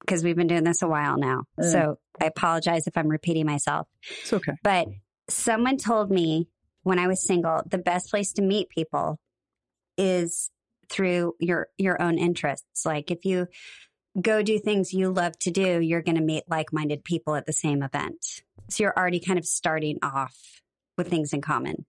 [0.00, 1.44] because we've been doing this a while now.
[1.58, 1.72] Mm.
[1.72, 3.86] So I apologize if I'm repeating myself.
[4.22, 4.52] It's okay.
[4.62, 4.88] But
[5.28, 6.48] someone told me
[6.82, 9.18] when I was single, the best place to meet people
[9.96, 10.50] is
[10.88, 12.84] through your your own interests.
[12.84, 13.46] Like if you
[14.20, 17.52] go do things you love to do, you're going to meet like-minded people at the
[17.52, 18.42] same event.
[18.68, 20.36] So you're already kind of starting off
[20.96, 21.86] with things in common.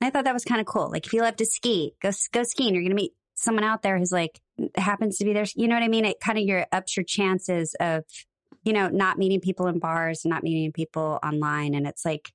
[0.00, 0.90] I thought that was kind of cool.
[0.90, 2.74] Like if you love to ski, go go skiing.
[2.74, 4.40] You're going to meet someone out there who's like
[4.76, 5.44] happens to be there.
[5.54, 6.04] You know what I mean?
[6.04, 8.04] It kind of your ups your chances of
[8.64, 12.30] you know not meeting people in bars, not meeting people online, and it's like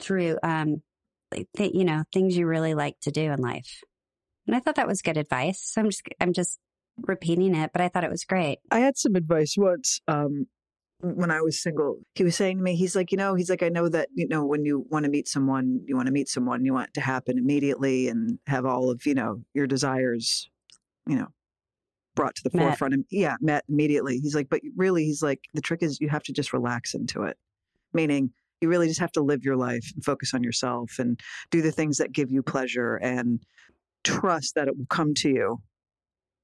[0.00, 0.82] through um,
[1.30, 3.82] th- you know things you really like to do in life.
[4.46, 5.60] And I thought that was good advice.
[5.62, 6.58] So I'm just I'm just
[6.96, 8.58] repeating it, but I thought it was great.
[8.70, 10.46] I had some advice once um,
[11.00, 11.98] when I was single.
[12.14, 14.26] He was saying to me, he's like, you know, he's like, I know that, you
[14.26, 16.94] know, when you want to meet someone, you want to meet someone, you want it
[16.94, 20.50] to happen immediately and have all of, you know, your desires,
[21.06, 21.28] you know,
[22.16, 22.68] brought to the met.
[22.68, 22.94] forefront.
[22.94, 24.18] And yeah, met immediately.
[24.18, 27.22] He's like, but really, he's like, the trick is you have to just relax into
[27.22, 27.36] it.
[27.92, 31.62] Meaning, you really just have to live your life and focus on yourself and do
[31.62, 33.40] the things that give you pleasure and
[34.04, 35.58] trust that it will come to you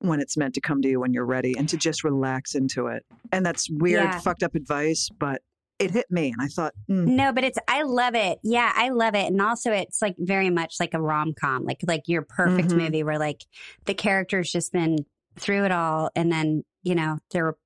[0.00, 2.88] when it's meant to come to you when you're ready and to just relax into
[2.88, 3.05] it.
[3.33, 4.18] And that's weird, yeah.
[4.18, 5.40] fucked up advice, but
[5.79, 7.07] it hit me and I thought, mm.
[7.07, 8.38] no, but it's, I love it.
[8.42, 9.27] Yeah, I love it.
[9.27, 12.79] And also it's like very much like a rom com, like, like your perfect mm-hmm.
[12.79, 13.44] movie where like
[13.87, 14.98] the character's just been
[15.37, 16.11] through it all.
[16.14, 17.57] And then, you know, they're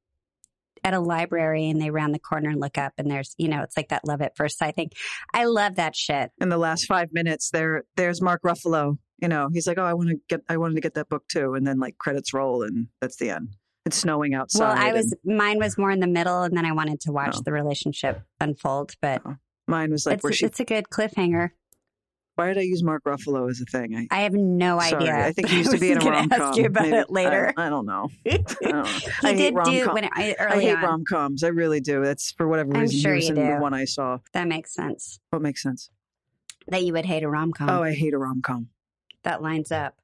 [0.85, 3.63] at a library and they round the corner and look up and there's, you know,
[3.63, 4.91] it's like that love at first sight thing.
[5.33, 6.31] I love that shit.
[6.41, 9.95] In the last five minutes, there, there's Mark Ruffalo you know, he's like, "Oh, I
[9.95, 12.63] want to get, I wanted to get that book too," and then like credits roll,
[12.63, 13.57] and that's the end.
[13.85, 14.61] It's snowing outside.
[14.61, 17.13] Well, I was and, mine was more in the middle, and then I wanted to
[17.13, 17.43] watch oh.
[17.45, 18.93] the relationship unfold.
[19.03, 19.37] But oh.
[19.67, 21.51] mine was like, it's, she, it's a good cliffhanger.
[22.39, 23.97] Why did I use Mark Ruffalo as a thing?
[23.97, 25.27] I, I have no sorry, idea.
[25.27, 26.41] I think he used to be in a rom com.
[26.41, 26.97] Ask you about Maybe.
[26.97, 27.53] it later.
[27.57, 28.11] I, I don't know.
[28.27, 28.85] I, don't know.
[29.25, 31.43] I did do when I, I hate rom coms.
[31.43, 32.05] I really do.
[32.05, 32.97] That's for whatever reason.
[32.97, 33.35] I'm sure you do.
[33.35, 34.19] The one I saw.
[34.35, 35.19] That makes sense.
[35.31, 35.91] What makes sense?
[36.69, 37.71] That you would hate a rom com.
[37.71, 38.69] Oh, I hate a rom com
[39.25, 39.95] that lines up.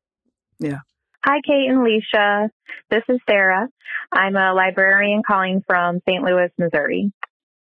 [0.59, 0.81] Yeah.
[1.25, 2.51] Hi, Kate and Leisha.
[2.91, 3.69] This is Sarah.
[4.13, 6.23] I'm a librarian calling from St.
[6.23, 7.13] Louis, Missouri.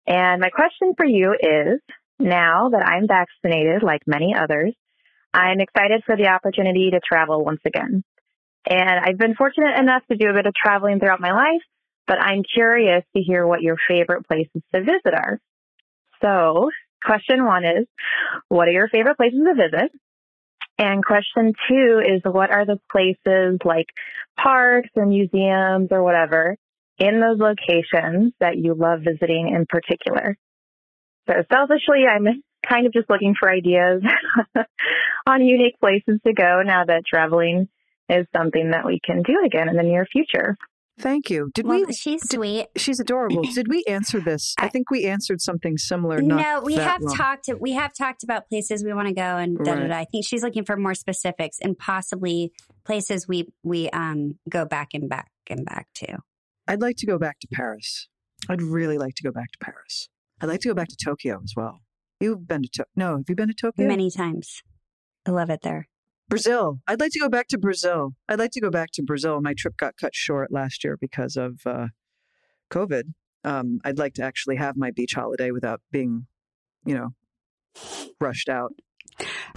[0.05, 1.79] And my question for you is
[2.23, 4.73] now that I'm vaccinated, like many others,
[5.33, 8.03] I'm excited for the opportunity to travel once again.
[8.69, 11.61] And I've been fortunate enough to do a bit of traveling throughout my life,
[12.07, 15.39] but I'm curious to hear what your favorite places to visit are.
[16.21, 16.69] So,
[17.03, 17.87] question one is,
[18.47, 19.91] what are your favorite places to visit?
[20.77, 23.87] And question two is, what are the places like
[24.41, 26.55] parks or museums or whatever
[26.97, 30.37] in those locations that you love visiting in particular?
[31.29, 34.03] So selfishly, I'm kind of just looking for ideas
[35.27, 37.67] on unique places to go now that traveling
[38.09, 40.57] is something that we can do again in the near future.
[40.99, 41.49] Thank you.
[41.55, 41.93] Did well, we?
[41.93, 42.67] she's did- sweet.
[42.77, 43.43] She's adorable.
[43.43, 44.53] Did we answer this?
[44.59, 46.21] I, I- think we answered something similar.
[46.21, 47.15] Not No, we that have long.
[47.15, 47.49] talked.
[47.59, 49.97] We have talked about places we want to go, and da, da, da.
[49.97, 52.51] I think she's looking for more specifics and possibly
[52.85, 56.19] places we we um go back and back and back to.
[56.67, 58.07] I'd like to go back to Paris.
[58.47, 60.09] I'd really like to go back to Paris.
[60.43, 61.79] I'd like to go back to Tokyo as well.
[62.19, 62.91] You've been to Tokyo?
[62.97, 63.87] No, have you been to Tokyo?
[63.87, 64.61] Many times.
[65.25, 65.87] I love it there.
[66.27, 66.79] Brazil.
[66.85, 68.11] I'd like to go back to Brazil.
[68.27, 69.39] I'd like to go back to Brazil.
[69.41, 71.87] My trip got cut short last year because of uh,
[72.71, 73.13] COVID.
[73.45, 76.27] Um, I'd like to actually have my beach holiday without being,
[76.85, 77.09] you know,
[78.19, 78.73] rushed out.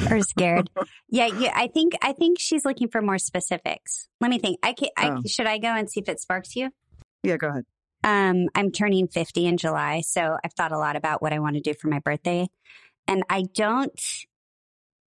[0.08, 0.70] Or scared.
[1.08, 1.52] yeah, yeah.
[1.54, 4.08] I think I think she's looking for more specifics.
[4.20, 4.58] Let me think.
[4.62, 4.90] I can.
[4.96, 5.22] I, Oh.
[5.26, 6.70] Should I go and see if it sparks you?
[7.24, 7.64] Yeah, go ahead.
[8.06, 11.56] Um, I'm turning 50 in July, so I've thought a lot about what I want
[11.56, 12.46] to do for my birthday.
[13.08, 14.00] And I don't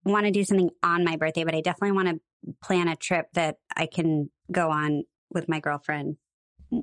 [0.04, 3.26] want to do something on my birthday, but I definitely want to plan a trip
[3.34, 6.16] that I can go on with my girlfriend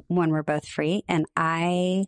[0.08, 1.04] when we're both free.
[1.10, 2.06] And I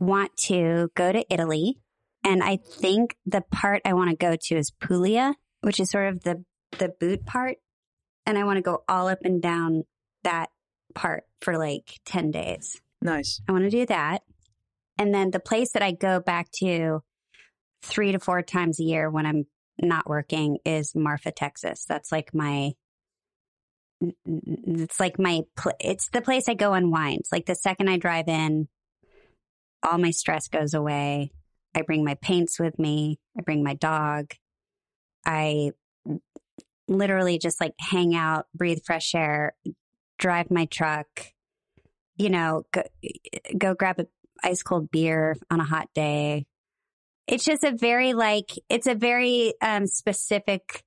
[0.00, 1.78] want to go to Italy.
[2.24, 6.08] And I think the part I want to go to is Puglia, which is sort
[6.08, 6.44] of the
[6.78, 7.58] the boot part.
[8.26, 9.84] And I want to go all up and down
[10.24, 10.50] that
[10.94, 12.80] part for like 10 days.
[13.04, 13.42] Nice.
[13.46, 14.22] I want to do that.
[14.98, 17.02] And then the place that I go back to
[17.82, 19.44] three to four times a year when I'm
[19.78, 21.84] not working is Marfa, Texas.
[21.86, 22.72] That's like my,
[24.24, 25.42] it's like my,
[25.80, 27.20] it's the place I go unwind.
[27.20, 28.68] It's like the second I drive in,
[29.82, 31.30] all my stress goes away.
[31.74, 33.18] I bring my paints with me.
[33.38, 34.32] I bring my dog.
[35.26, 35.72] I
[36.88, 39.54] literally just like hang out, breathe fresh air,
[40.18, 41.06] drive my truck,
[42.16, 42.82] you know, go,
[43.56, 44.06] go grab a
[44.42, 46.46] ice cold beer on a hot day.
[47.26, 50.84] It's just a very like it's a very um specific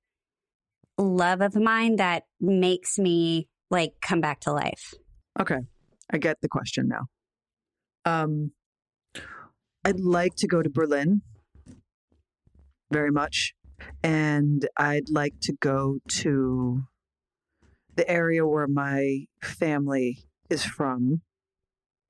[0.96, 4.94] love of mine that makes me like come back to life.
[5.40, 5.58] Okay.
[6.10, 7.06] I get the question now.
[8.04, 8.52] Um,
[9.84, 11.22] I'd like to go to Berlin
[12.90, 13.54] very much.
[14.02, 16.82] And I'd like to go to
[17.94, 21.22] the area where my family is from.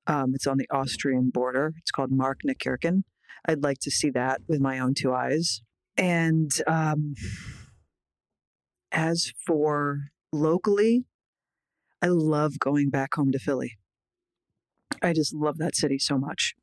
[0.07, 1.75] Um, it's on the Austrian border.
[1.79, 3.03] It's called Markneukirchen.
[3.47, 5.61] I'd like to see that with my own two eyes.
[5.97, 7.15] And um,
[8.93, 11.05] as for locally,
[12.01, 13.79] I love going back home to Philly.
[15.03, 16.55] I just love that city so much.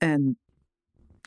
[0.00, 0.36] And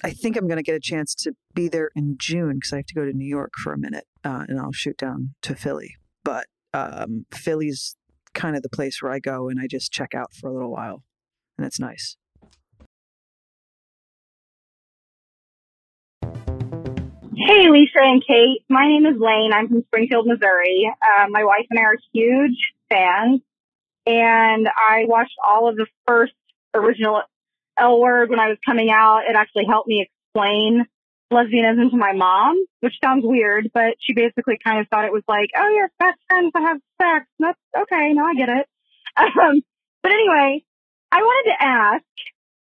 [0.03, 2.77] I think I'm going to get a chance to be there in June because I
[2.77, 5.56] have to go to New York for a minute uh, and I'll shoot down to
[5.56, 5.95] Philly.
[6.23, 7.95] But um, Philly's
[8.38, 10.71] kind of the place where I go and I just check out for a little
[10.71, 11.04] while.
[11.58, 12.15] And it's nice.
[16.21, 18.63] Hey, Lisa and Kate.
[18.69, 19.52] My name is Lane.
[19.54, 20.91] I'm from Springfield, Missouri.
[21.02, 22.58] Uh, my wife and I are huge
[22.89, 23.41] fans,
[24.06, 26.34] and I watched all of the first
[26.73, 27.21] original
[27.78, 29.21] L Word when I was coming out.
[29.30, 30.86] It actually helped me explain
[31.32, 35.24] lesbianism to my mom, which sounds weird, but she basically kind of thought it was
[35.28, 37.26] like, oh, you're best friends that have sex.
[37.40, 38.13] That's okay.
[38.13, 38.68] Now I get it.
[39.18, 39.62] Um,
[40.04, 40.63] but anyway,
[41.12, 42.04] I wanted to ask,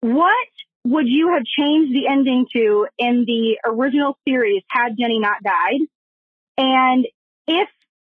[0.01, 0.49] what
[0.85, 5.81] would you have changed the ending to in the original series had Jenny not died?
[6.59, 7.07] And
[7.47, 7.69] if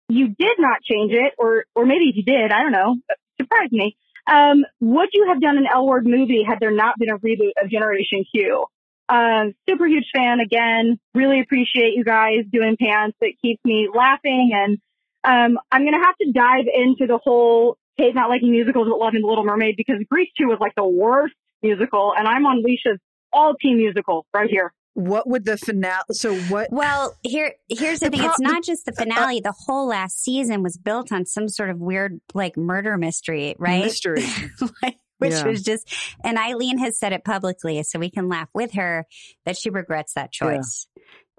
[0.08, 2.96] you did not change it, or or maybe if you did, I don't know,
[3.40, 3.96] surprise me.
[4.26, 7.52] Um, would you have done an L word movie had there not been a reboot
[7.62, 8.66] of Generation Q?
[9.08, 10.98] Um, super huge fan again.
[11.14, 13.16] Really appreciate you guys doing pants.
[13.20, 14.78] It keeps me laughing, and
[15.24, 19.22] um, I'm gonna have to dive into the whole Kate not liking musicals but loving
[19.22, 22.98] The Little Mermaid because Grease 2 was like the worst musical, and I'm on Leisha's
[23.32, 24.72] all team musical right here.
[24.94, 26.02] What would the finale?
[26.12, 26.68] So what?
[26.72, 28.26] Well, here here's the, The thing.
[28.26, 29.40] it's not just the finale.
[29.40, 33.84] the whole last season was built on some sort of weird like murder mystery, right?
[33.84, 34.24] Mystery.
[34.82, 35.46] like, which Yeah.
[35.46, 35.92] was just
[36.24, 39.06] and Ilene has said it publicly, so we can laugh with her
[39.44, 40.86] that she regrets that Yeah.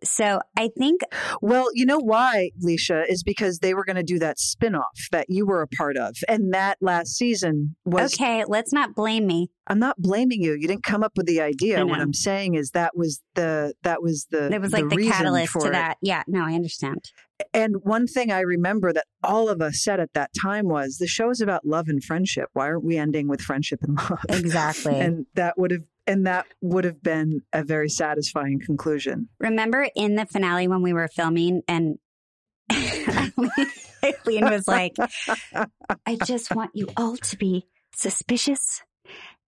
[0.04, 1.02] So I think
[1.42, 5.28] Well, you know why, Leisha, is because they were going to do that spin-off that
[5.30, 6.16] you were a part of.
[6.28, 9.50] And that last season was okay, let's not blame me.
[9.70, 10.54] I'm not blaming you.
[10.54, 11.86] You didn't come up with the idea.
[11.86, 12.00] What.
[12.00, 15.52] I'm saying is that was the that was the It was like the, reason catalyst
[15.52, 15.72] for to it.
[15.72, 15.98] that.
[16.02, 17.12] Yeah, no, I understand.
[17.54, 21.08] And one thing I remember that all of us said at that time was the
[21.08, 22.50] show is about love and friendship.
[22.54, 24.20] Why aren't we ending with friendship and love?
[24.30, 25.00] Exactly.
[25.00, 29.30] and that would have and that would have been a very satisfying conclusion.
[29.39, 31.98] Remember in the finale when we were filming and
[32.72, 34.96] Ilene was like,
[36.06, 38.82] I just want you all to be suspicious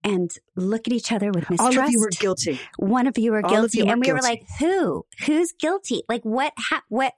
[0.02, 1.78] and look at each other with mistrust.
[1.78, 2.60] All of you were guilty.
[2.76, 3.78] One of you were all guilty.
[3.78, 5.04] you were and we were like, who?
[5.26, 6.02] Who's guilty?
[6.08, 6.52] Like what?
[6.58, 7.14] Ha- what?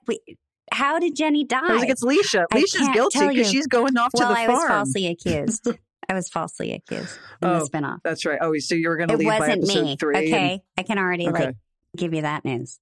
[0.71, 1.59] How did Jenny die?
[1.63, 2.45] I was like, it's Leisha.
[2.51, 4.59] I Leisha's guilty because she's going off well, to the I farm.
[4.59, 5.67] was falsely accused.
[6.09, 7.97] I was falsely accused in Oh, the spinoff.
[8.03, 8.39] That's right.
[8.41, 9.95] Oh, so you were going to leave by episode me.
[9.99, 10.15] three.
[10.15, 10.61] and- Okay.
[10.77, 11.45] I can already Okay.
[11.47, 11.55] like
[11.95, 12.79] give you that news.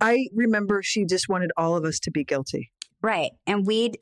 [0.00, 2.70] I remember she just wanted all of us to be guilty.
[3.02, 3.30] Right.
[3.46, 3.98] And we'd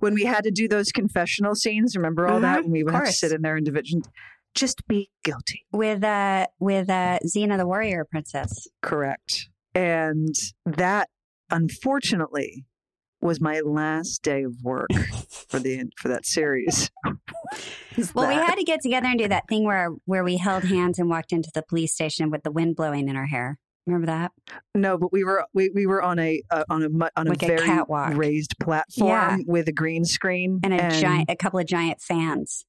[0.00, 2.60] When we had to do those confessional scenes, remember all that?
[2.60, 4.02] Mhm, When we would have to sit in there and division,
[4.54, 5.66] just be guilty.
[5.72, 8.66] with uh with uh Xena the warrior princess.
[8.82, 9.48] Correct.
[9.74, 11.08] And that,
[11.50, 12.64] unfortunately,
[13.20, 14.88] was my last day of work
[15.48, 16.90] for the for that series.
[17.96, 20.64] Is Well, we had to get together and do that thing where where we held
[20.64, 23.58] hands and walked into the police station with the wind blowing in our hair.
[23.86, 24.32] Remember that?
[24.74, 27.42] no, but we were we, we were on a uh, on a on a Like
[27.42, 28.14] a very catwalk.
[28.16, 29.36] raised platform Yeah.
[29.46, 32.64] with a green screen And a giant a couple of giant fans.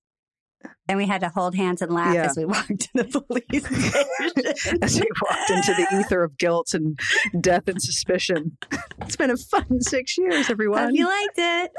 [0.88, 2.26] And we had to hold hands and laugh Yeah.
[2.26, 4.80] as we walked to the police station.
[4.82, 7.00] as we walked into the ether of guilt and
[7.40, 8.58] death and suspicion.
[9.02, 10.84] It's been a fun six years, everyone.
[10.84, 11.72] Hope you liked it.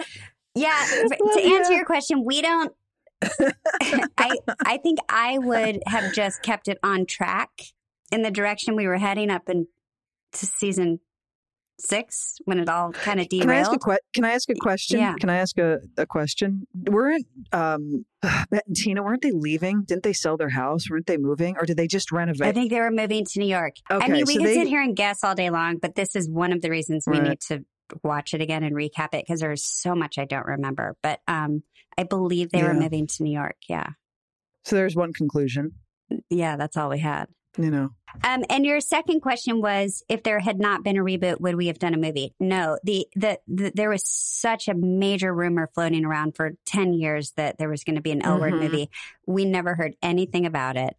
[0.57, 0.85] Yeah.
[1.05, 1.77] Love to answer ya.
[1.79, 2.73] your question, we don't.
[4.19, 7.51] I I think I would have just kept it on track
[8.11, 9.69] in the direction we were heading up in
[10.33, 10.99] to season
[11.81, 13.83] six when it all kind of Can I ask a derailed.
[14.01, 14.99] que- Can I ask a question?
[15.01, 15.15] Yeah.
[15.19, 16.67] Can I ask a, a question?
[16.75, 19.83] Weren't um, Matt and Tina weren't they leaving?
[19.85, 20.91] Didn't they sell their house?
[20.91, 22.47] Weren't they moving, or did they just renovate?
[22.49, 23.75] I think they were moving to New York.
[23.91, 25.95] I Okay, mean, we so could they- sit here and guess all day long, but
[25.95, 27.29] this is one of the reasons we Right.
[27.31, 27.65] need to
[28.05, 30.97] watch it again and recap it because there's so much I don't remember.
[31.03, 31.63] But um,
[31.99, 33.57] I believe they were moving to New York.
[33.69, 33.89] Yeah,
[34.65, 35.73] so there's one conclusion.
[36.29, 37.27] yeah, that's all we had.
[37.59, 37.91] You know,
[38.23, 41.67] Um, and your second question was if there had not been a reboot, would we
[41.67, 42.33] have done a movie?
[42.39, 42.79] No.
[42.85, 47.59] The, the, the there was such a major rumor floating around for ten years that
[47.59, 48.61] there was going to be an L word Mhm.
[48.61, 48.91] movie.
[49.27, 50.95] We never heard anything about it.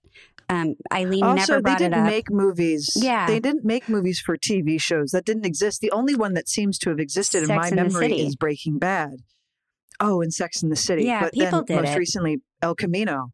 [0.50, 2.06] Um, Ilene also never they brought it didn't up.
[2.06, 2.98] make movies.
[3.02, 3.28] Yeah.
[3.28, 5.12] they didn't make movies for TV shows.
[5.12, 5.80] That didn't exist.
[5.80, 9.20] The only one that seems to have existed in my the memory is Breaking Bad.
[10.02, 11.06] Oh, and Sex in the City.
[11.06, 12.00] Yeah, but people then did most it.
[12.00, 13.32] recently El Camino,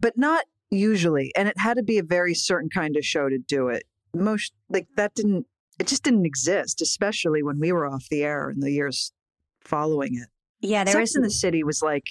[0.00, 1.32] but not usually.
[1.36, 3.84] And it had to be a very certain kind of show to do it.
[4.14, 5.46] Most like that didn't.
[5.78, 9.12] It just didn't exist, especially when we were off the air in the years
[9.60, 10.28] following it.
[10.60, 12.04] yeah, there Sex was in the City was like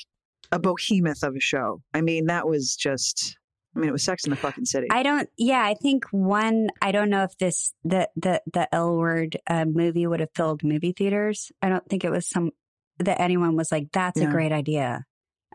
[0.51, 1.81] a behemoth of a show.
[1.93, 3.37] I mean, that was just.
[3.75, 4.87] I mean, it was Sex in the fucking City.
[4.89, 5.29] I don't.
[5.37, 6.69] Yeah, I think one.
[6.81, 10.63] I don't know if this the the the L word uh, movie would have filled
[10.63, 11.51] movie theaters.
[11.61, 12.51] I don't think it was some
[12.99, 14.29] that anyone was like, "That's Yeah.
[14.29, 15.03] a great idea."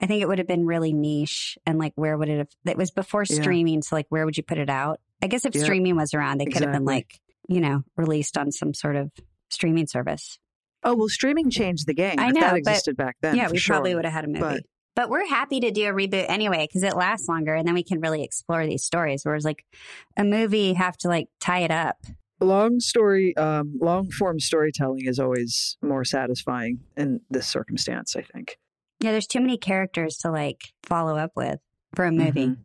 [0.03, 2.49] I think it would have been really niche and like, where would it have?
[2.67, 3.41] It was before Yeah.
[3.41, 5.01] streaming, so like, where would you put it out?
[5.23, 5.63] I guess if Yeah.
[5.63, 9.13] streaming was around, they could have been like, you know, released on some sort of
[9.49, 10.39] streaming service.
[10.85, 12.19] Oh well, streaming changed the game.
[12.19, 13.37] I if know, that existed back then.
[13.37, 13.75] yeah, we sure.
[13.77, 14.41] probably would have had a movie.
[14.41, 14.63] But-
[14.95, 17.83] But, we're happy to do a reboot anyway because it lasts longer, and then we
[17.83, 19.25] can really explore these stories.
[19.25, 19.65] Whereas like
[20.19, 21.97] a movie, you have to like tie it up.
[22.41, 28.17] Long story, um, long form storytelling is always more satisfying in this circumstance.
[28.17, 28.59] I think.
[29.03, 31.59] Yeah, there's too many characters to like follow up with
[31.95, 32.57] for a movie.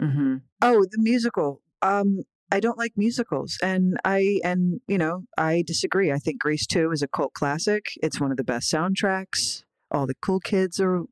[0.00, 1.60] hmm Oh, the musical.
[1.82, 6.10] Um, I don't like musicals, and I and you know I disagree.
[6.10, 7.86] I think Grease Two is a cult classic.
[8.02, 9.64] It's one of the best soundtracks.
[9.90, 11.02] All the cool kids are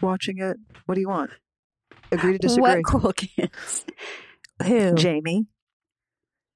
[0.00, 0.56] watching it.
[0.86, 1.30] What do you want?
[2.10, 2.62] Agree to disagree.
[2.62, 3.86] What cool kids?
[4.66, 4.94] Who?
[4.96, 5.46] Jamie,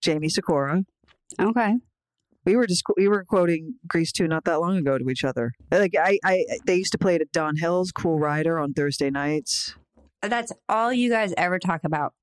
[0.00, 0.82] Jamie Sikora.
[1.40, 1.74] Okay.
[2.44, 5.53] We were just we were quoting Grease 2 not that long ago to each other.
[5.70, 9.11] Like I, I they used to play it at Don Hill's Cool Rider on Thursday
[9.11, 9.74] nights.
[10.22, 12.14] That's all you guys ever talk about.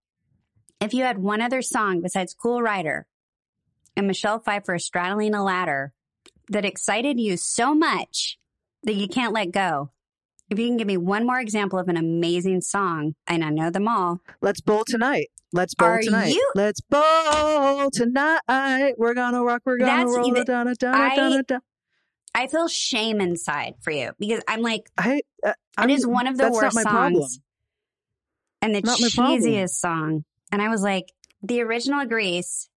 [0.80, 3.08] If you had one other song besides Cool Rider
[3.96, 5.94] and Michelle Pfeiffer straddling a ladder
[6.50, 8.38] that excited you so much
[8.84, 9.92] that you can't let go,
[10.50, 13.70] if you can give me one more example of an amazing song, and I know
[13.70, 15.30] them all, Let's bowl tonight.
[15.54, 16.33] Let's bowl Are tonight.
[16.33, 18.93] you- Let's bowl tonight.
[18.98, 19.62] We're gonna rock.
[19.65, 20.27] We're gonna That's roll.
[20.27, 21.62] even- I- Donna, Donna.
[22.35, 26.27] I feel shame inside for you because I'm like, I, uh, it I'm- is one
[26.27, 27.23] of the worst my problem.
[27.23, 27.39] songs
[28.62, 30.23] and the Not cheesiest song.
[30.52, 31.06] And I was like,
[31.41, 32.69] the original Grease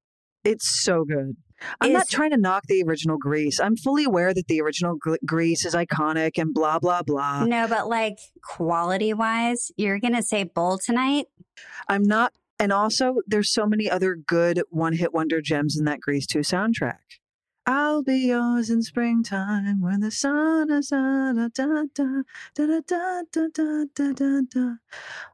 [0.44, 1.36] It's so good.
[1.82, 3.60] I'm not trying to knock the original Grease.
[3.60, 7.44] I'm fully aware that the original Gr- Grease is iconic and blah blah blah.
[7.44, 11.26] No, but like quality wise, you're going to say bowl tonight.
[11.88, 12.32] I'm not.
[12.60, 16.98] And also, there's so many other good one-hit wonder gems in that Grease 2 soundtrack.
[17.64, 22.22] I'll be yours in springtime when the sun is da da da da
[22.54, 24.74] da da da da da da da.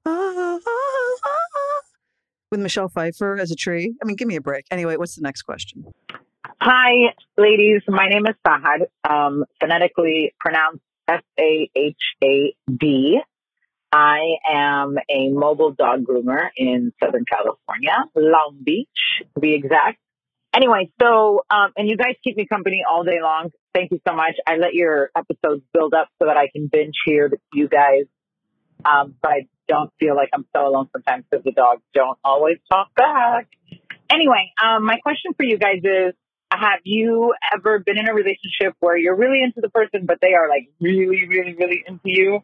[0.05, 1.81] Oh, oh, oh.
[2.53, 3.93] With Michelle Pfeiffer as a tree.
[4.01, 4.65] I mean, give me a break.
[4.71, 5.85] Anyway, what's the next question?
[6.61, 7.83] Hi, ladies.
[7.89, 13.21] My name is Sahad, um, phonetically pronounced S A H A D.
[13.97, 18.89] I am a mobile dog groomer in Southern California, Long Beach
[19.35, 19.99] to be exact.
[20.55, 23.53] Anyway, so, um, and you guys keep me company all day long.
[23.73, 24.35] Thank you so much.
[24.47, 28.05] I let your episodes build up so that I can binge here with you guys.
[28.85, 32.59] Um, but I don't feel like I'm so alone sometimes because the dogs don't always
[32.71, 33.49] talk back.
[34.13, 36.13] Anyway, um, my question for you guys is,
[36.51, 40.35] have you ever been in a relationship where you're really into the person, but they
[40.35, 42.41] are like really, really, really into you?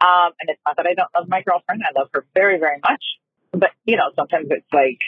[0.00, 1.82] Um, and it's not that I don't love my girlfriend.
[1.82, 3.02] I love her very, very much.
[3.52, 4.98] But, you know, sometimes it's like,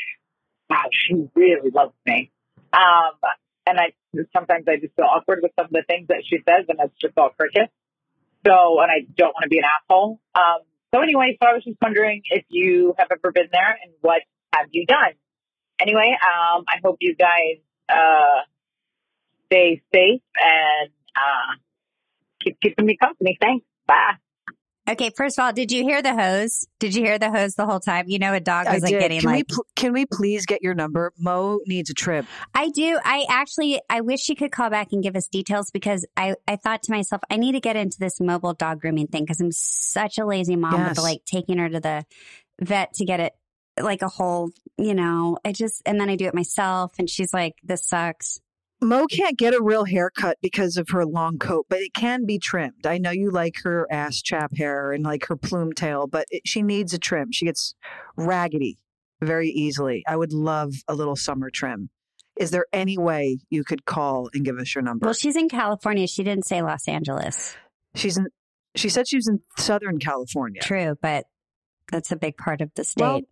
[0.71, 2.31] wow, she really loves me.
[2.73, 3.19] Um,
[3.67, 3.93] and I
[4.33, 6.95] sometimes I just feel awkward with some of the things that she says, and it's
[7.01, 7.71] just all cricket.
[8.47, 10.21] So, and I don't want to be an asshole.
[10.35, 10.61] Um,
[10.95, 14.23] so anyway, so I was just wondering if you have ever been there and what
[14.55, 15.13] have you done?
[15.81, 17.59] Anyway, um, I hope you guys
[17.89, 18.47] uh,
[19.47, 21.59] stay safe and uh,
[22.43, 23.37] keep keeping me company.
[23.41, 23.67] Thanks.
[23.87, 24.17] Bye.
[24.89, 26.67] Okay, first of all, did you hear the hose?
[26.79, 28.05] Did you hear the hose the whole time?
[28.09, 29.01] You know, a dog I wasn't did.
[29.01, 29.49] getting Can we like.
[29.49, 31.13] pl- can we please get your number?
[31.19, 32.25] Mo needs a trip.
[32.55, 32.99] I do.
[33.05, 36.55] I actually, I wish she could call back and give us details because I, I
[36.57, 39.51] thought to myself, I need to get into this mobile dog grooming thing because I'm
[39.51, 42.05] such a lazy mom with like taking her to the
[42.61, 43.33] vet to get it
[43.81, 46.95] like a whole, you know, I just, and then I do it myself.
[46.99, 48.41] And she's like, this sucks.
[48.81, 52.39] Mo can't get a real haircut because of her long coat, but it can be
[52.39, 52.87] trimmed.
[52.87, 56.43] I know you like her ass chap hair and like her plume tail, but it,
[56.45, 57.33] she needs a trim.
[57.33, 57.75] She gets
[58.17, 58.79] raggedy
[59.23, 60.05] very easily.
[60.07, 61.89] I would love a little summer trim.
[62.37, 65.07] Is there any way you could call and give us your number?
[65.07, 66.07] Well, she's in California.
[66.07, 67.57] She didn't say Los Angeles.
[67.95, 68.27] She's in.
[68.75, 70.61] She said she was in Southern California.
[70.61, 71.25] True, but
[71.91, 73.25] that's a big part of the state.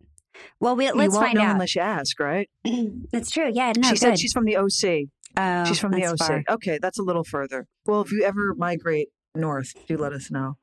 [0.59, 1.51] Well, we, you let's won't find know out.
[1.51, 2.49] unless you ask, right?
[3.11, 3.49] That's true.
[3.53, 3.99] Yeah, no, she good.
[3.99, 5.07] said she's from the OC.
[5.37, 6.17] Oh, She's from the OC.
[6.17, 6.43] far.
[6.49, 7.67] Okay, that's a little further.
[7.85, 10.57] Well, if you ever migrate north, do let us know.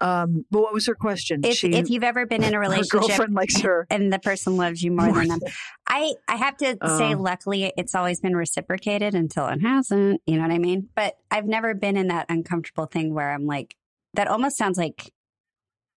[0.00, 1.42] Um, but what was her question?
[1.44, 3.86] If, she, if you've ever been in a relationship girlfriend likes her.
[3.90, 5.40] and the person loves you more, More than them,
[5.88, 7.18] I I have to say, Oh.
[7.20, 10.20] luckily, it's always been reciprocated until it hasn't.
[10.26, 10.88] You know what I mean?
[10.96, 13.76] But I've never been in that uncomfortable thing where I'm like,
[14.14, 15.12] that almost sounds like,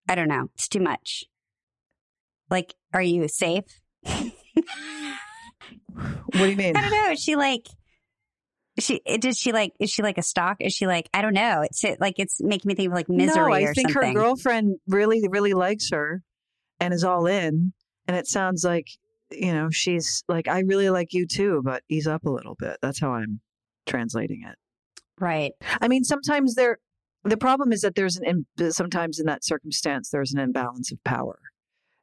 [0.08, 1.24] I don't know, it's too much.
[2.50, 3.64] Like, are you safe?
[5.94, 6.76] What do you mean?
[6.76, 7.12] I don't know.
[7.12, 7.66] Is she like?
[8.76, 9.72] Is she does she like?
[9.78, 11.08] Is she like a stock Is she like?
[11.12, 11.62] I don't know.
[11.62, 14.14] It's like it's making me think of like misery no, I think something.
[14.14, 16.22] her girlfriend really, really likes her
[16.80, 17.72] and is all in.
[18.08, 18.88] And it sounds like,
[19.30, 22.78] you know, she's like, I really like you too, but ease up a little bit.
[22.82, 23.40] That's how I'm
[23.86, 24.56] translating it.
[25.20, 25.52] right.
[25.80, 26.78] I mean, sometimes there,
[27.24, 28.24] the problem is that there's an,
[28.58, 31.38] im- sometimes in that circumstance, there's an imbalance of power.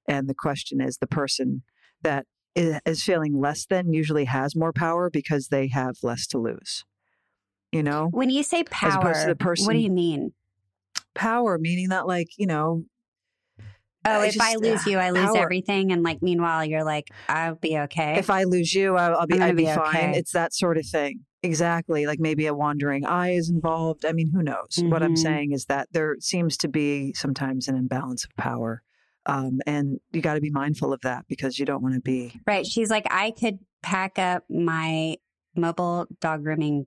[0.08, 1.64] And the question is the person
[2.04, 2.26] that
[2.56, 6.84] is feeling less than usually has more power because they have less to lose.
[7.72, 9.36] You know, When you say power, the
[9.66, 10.34] what do you mean?
[11.14, 12.86] power meaning that, like, you know,
[14.06, 15.38] Oh, I if I just- lose you, I lose power.
[15.40, 18.18] everything, and like meanwhile, you're like, I'll be okay.
[18.18, 19.88] if I lose you, I'll, I'll be, I'm be, be fine.
[19.88, 20.18] okay.
[20.18, 21.26] It's that sort of thing.
[21.44, 22.06] Exactly.
[22.08, 24.06] Like maybe a wandering eye is involved.
[24.06, 24.80] I mean, who knows?
[24.84, 25.18] What I'm Mhm.
[25.18, 28.82] saying is that there seems to be sometimes an imbalance of power.
[29.30, 32.40] Um, and you got to be mindful of that because you don't want to be.
[32.48, 32.66] right?
[32.66, 35.16] She's like, I could pack up my
[35.56, 36.86] mobile dog grooming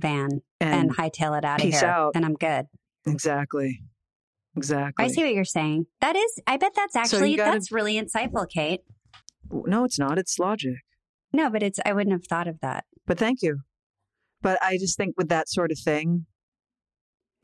[0.00, 2.12] van and, And, hightail it out of here, out.
[2.14, 2.66] and I'm good.
[3.06, 3.80] exactly.
[4.56, 5.04] Exactly.
[5.04, 5.86] I see what you're saying.
[6.00, 8.80] That is, I bet that's So actually gotta- that's really insightful, Kate.
[9.50, 10.16] No, it's not.
[10.18, 10.76] It's logic.
[11.32, 12.84] No, but it's I wouldn't have thought of that.
[13.06, 13.60] But thank you.
[14.42, 16.26] But I just think with that sort of thing,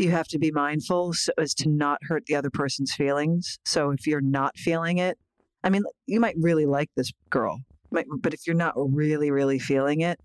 [0.01, 3.59] you have to be mindful so as to not hurt the other person's feelings.
[3.65, 5.19] So if you're not feeling it,
[5.63, 10.01] I mean, you might really like this girl, but if you're not really, really feeling
[10.01, 10.19] it,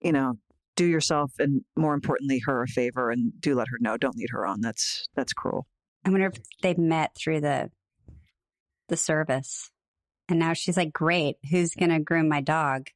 [0.00, 0.34] you know,
[0.76, 3.96] do yourself and more importantly, her a favor and do let her know.
[3.96, 4.60] Don't lead her on.
[4.60, 5.66] That's that's cruel.
[6.04, 7.70] I wonder if they met through the
[8.88, 9.70] the service,
[10.28, 12.90] and now she's like, "Great, who's gonna groom my dog?"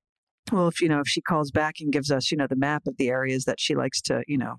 [0.52, 2.86] Well, if you know, if she calls back and gives us, you know, the map
[2.86, 4.58] of the areas that she likes to, you know,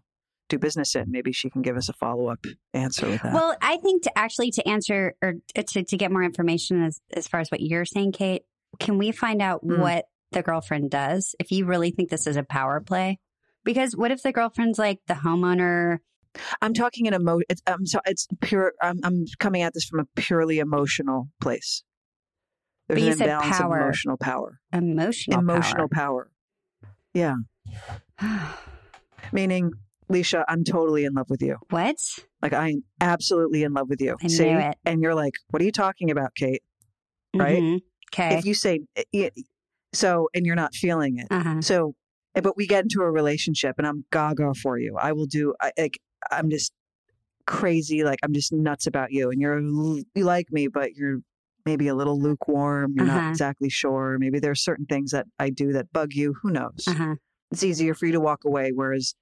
[0.53, 3.33] do business in, maybe she can give us a follow up answer with that.
[3.33, 7.27] Well, I think to actually to answer or to, to get more information as as
[7.27, 8.43] far as what you're saying, Kate,
[8.79, 9.79] can we find out Mm.
[9.79, 13.19] what the girlfriend does, if you really think this is a power play,
[13.63, 15.99] because what if the girlfriend's like the homeowner?
[16.61, 17.39] I'm talking in emo.
[17.47, 18.73] It's, I'm so it's pure.
[18.81, 21.83] I'm, I'm coming at this from a purely emotional place.
[22.87, 23.77] There's But you an said imbalance power.
[23.77, 24.59] of emotional power.
[24.73, 26.31] Emotional, emotional power.
[27.13, 27.35] Yeah,
[29.31, 29.71] meaning,
[30.13, 31.57] Leisha, I'm totally in love with you.
[31.69, 31.97] what?
[32.41, 34.15] Like I'm absolutely in love with you.
[34.23, 34.77] I See, knew it.
[34.85, 36.61] and you're like, "What are you talking about, Kate?"
[37.35, 37.61] Right?
[37.61, 37.81] Mhm.
[38.13, 38.37] Okay.
[38.37, 38.81] If you say
[39.13, 39.31] y-
[39.93, 41.61] so, and you're not feeling it, uh-huh.
[41.61, 41.95] so,
[42.35, 44.97] eh, but we get into a relationship, and I'm gaga for you.
[44.97, 45.53] I will do.
[45.61, 45.99] I like.
[46.31, 46.73] I'm just
[47.45, 48.03] crazy.
[48.03, 51.19] Like I'm just nuts about you, and you're you like me, but you're
[51.65, 52.93] maybe a little lukewarm.
[52.95, 53.21] You're Uh-huh.
[53.21, 54.17] not exactly sure.
[54.19, 56.35] Maybe there's certain things that I do that bug you.
[56.41, 56.85] Who knows?
[56.87, 57.15] Uh-huh.
[57.51, 59.15] It's easier for you to walk away, whereas.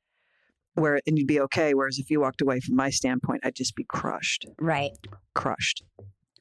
[0.75, 1.73] Where and you'd be okay.
[1.73, 4.91] Whereas if you walked away from my standpoint, I'd just be crushed, Right.
[5.35, 5.83] crushed.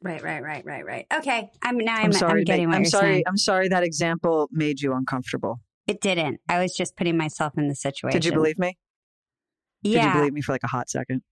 [0.02, 1.06] Right, right, right, right, right.
[1.12, 1.50] Okay.
[1.62, 2.40] I'm now I'm, I'm sorry.
[2.40, 3.06] I'm getting what I'm you're sorry.
[3.14, 3.24] saying.
[3.26, 5.60] I'm sorry that example made you uncomfortable.
[5.86, 6.40] It didn't.
[6.48, 8.18] I was just putting myself in the situation.
[8.18, 8.78] Did you believe me?
[9.82, 10.06] Did Yeah.
[10.14, 11.22] you believe me for like a hot second?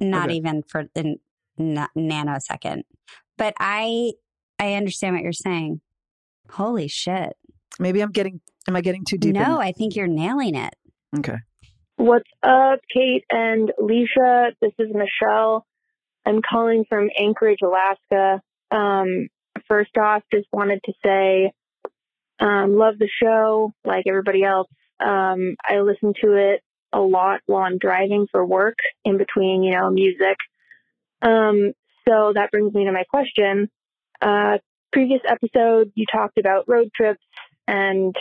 [0.00, 1.16] not even for the
[1.58, 2.82] n- nanosecond.
[3.36, 4.12] But I
[4.58, 5.80] I understand what you're saying.
[6.50, 7.32] Holy shit.
[7.80, 8.40] Maybe I'm getting.
[8.68, 9.34] Am I getting too deep?
[9.34, 9.60] No?
[9.60, 10.74] I think you're nailing it.
[11.18, 11.36] Okay.
[11.98, 14.52] What's up, Kate and Leisha?
[14.60, 15.66] This is Michelle.
[16.24, 18.40] I'm calling from Anchorage, Alaska.
[18.70, 19.26] Um,
[19.66, 21.50] first off, just wanted to say,
[22.38, 24.68] um, love the show like everybody else.
[25.00, 29.72] Um, I listen to it a lot while I'm driving for work in between, you
[29.72, 30.36] know, music.
[31.20, 31.72] Um,
[32.08, 33.68] so that brings me to my question.
[34.22, 34.58] Uh,
[34.92, 37.24] previous episode, you talked about road trips
[37.66, 38.14] and,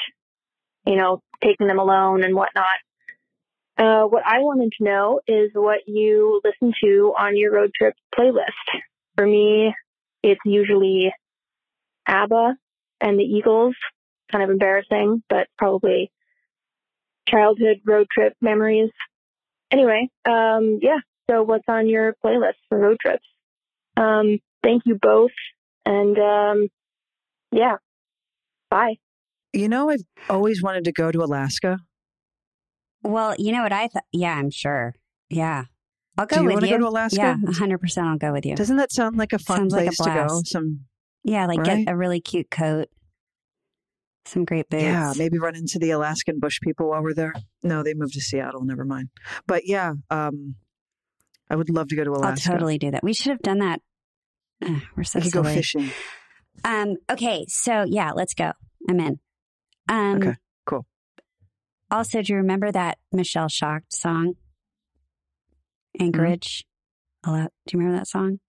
[0.87, 2.65] you know, taking them alone and whatnot.
[3.77, 7.93] Uh, what I wanted to know is what you listen to on your road trip
[8.17, 8.81] playlist.
[9.15, 9.73] For me,
[10.23, 11.13] it's usually
[12.07, 12.55] ABBA
[13.01, 13.75] and the Eagles.
[14.31, 16.11] Kind of embarrassing, but probably
[17.29, 18.89] childhood road trip memories.
[19.71, 20.97] Anyway, um, yeah.
[21.29, 23.25] So what's on your playlist for road trips?
[23.95, 25.31] Um, thank you both,
[25.85, 26.67] and um,
[27.51, 27.77] yeah,
[28.69, 28.95] bye.
[29.53, 31.79] You know, I've always wanted to go to Alaska.
[33.07, 34.03] Well, you know what I thought?
[34.11, 34.93] Yeah, I'm sure.
[35.29, 35.65] Yeah.
[36.17, 36.71] I'll go Do you with you.
[36.71, 37.17] go to Alaska?
[37.17, 38.55] Yeah, 100% I'll go with you.
[38.55, 40.41] Doesn't that sound like a fun Sounds like a place to go?
[40.45, 40.81] Some
[41.23, 41.85] yeah, like right?
[41.85, 42.87] get a really cute coat,
[44.25, 44.83] some great boots.
[44.83, 47.33] yeah, maybe run into the Alaskan bush people while we're there.
[47.63, 48.63] No, they moved to Seattle.
[48.63, 49.09] Never mind.
[49.45, 50.55] But yeah, um,
[51.49, 52.49] I would love to go to Alaska.
[52.49, 53.03] I'll totally do that.
[53.03, 53.81] We should have done that.
[54.95, 55.91] We're so we could go fishing.
[56.65, 58.53] Um, okay, so yeah, let's go.
[58.89, 59.19] I'm in.
[59.87, 60.35] Um, Okay,
[60.65, 60.85] cool.
[61.89, 64.33] Also, do you remember that Michelle Shocked song?
[65.99, 66.65] Anchorage.
[67.25, 67.51] A lot.
[67.65, 68.39] Do you remember that song?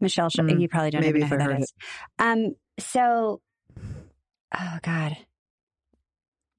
[0.00, 0.48] Michelle, Shocked.
[0.48, 1.66] Mm, you probably don't maybe even know who that.
[2.18, 3.40] Um, so,
[4.56, 5.16] oh God,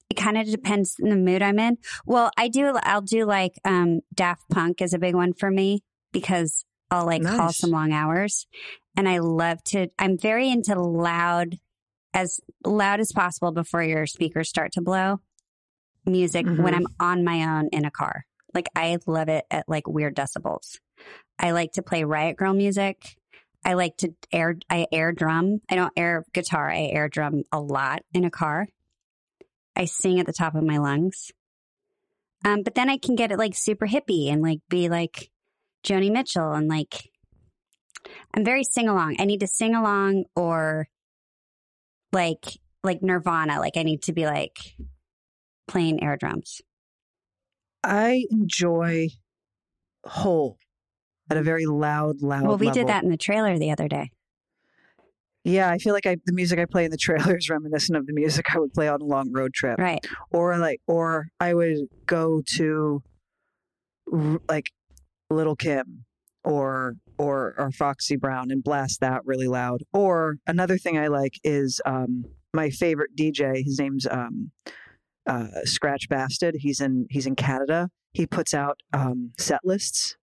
[0.09, 1.77] it kind of depends on the mood I'm in.
[2.05, 2.73] Well, I do.
[2.83, 7.23] I'll do like um, Daft Punk is a big one for me because I'll like
[7.23, 8.47] call some long hours,
[8.97, 9.87] and I love to.
[9.97, 11.55] I'm very into loud,
[12.13, 15.21] as loud as possible before your speakers start to blow
[16.09, 16.75] music when Mhm.
[16.75, 18.25] I'm on my own in a car.
[18.53, 20.79] Like I love it at like weird decibels.
[21.37, 23.15] I like to play Riot Grrrl music.
[23.63, 25.61] I like to air I air drum.
[25.69, 26.69] I don't air guitar.
[26.69, 28.67] I air drum a lot in a car.
[29.75, 31.31] I sing at the top of my lungs.
[32.45, 35.29] Um, but then I can get it like super hippie and like be like
[35.83, 37.09] Joni Mitchell and like
[38.33, 39.17] I'm very sing along.
[39.19, 40.87] I need to sing along or
[42.11, 42.45] like
[42.83, 43.59] like Nirvana.
[43.59, 44.57] Like I need to be like
[45.69, 46.61] playing air drums.
[47.83, 49.09] I enjoy
[50.05, 50.57] whole
[51.29, 52.43] at a very loud, loud.
[52.43, 52.81] well, we level.
[52.81, 54.11] did that in the trailer the other day.
[55.45, 58.05] Yeah, I feel like I, the music I play in the trailer is reminiscent of
[58.07, 59.79] the music I would play on a long road trip.
[59.79, 60.05] Right.
[60.31, 63.01] or like or i would go to
[64.49, 64.65] like
[65.29, 66.05] little kim
[66.43, 71.33] or or or foxy brown and blast that really loud or another thing i like
[71.43, 74.51] is um my favorite dj his name's um
[75.29, 80.17] uh scratch bastid he's in he's in canada he puts out um set lists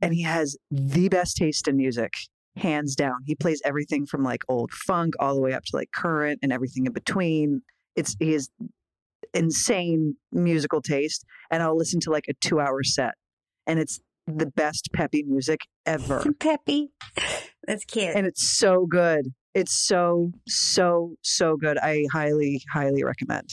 [0.00, 2.12] and he has the best taste in music
[2.56, 5.90] hands down he plays everything from like old funk all the way up to like
[5.92, 7.62] current and everything in between
[7.96, 8.50] it's he is
[9.34, 13.14] insane musical taste and I'll listen to like a two hour set
[13.66, 16.24] and it's the best peppy music ever.
[16.40, 16.92] Peppy.
[17.66, 18.14] That's cute.
[18.14, 19.32] And it's so good.
[19.54, 21.78] It's so, so, so good.
[21.78, 23.48] I highly, highly recommend.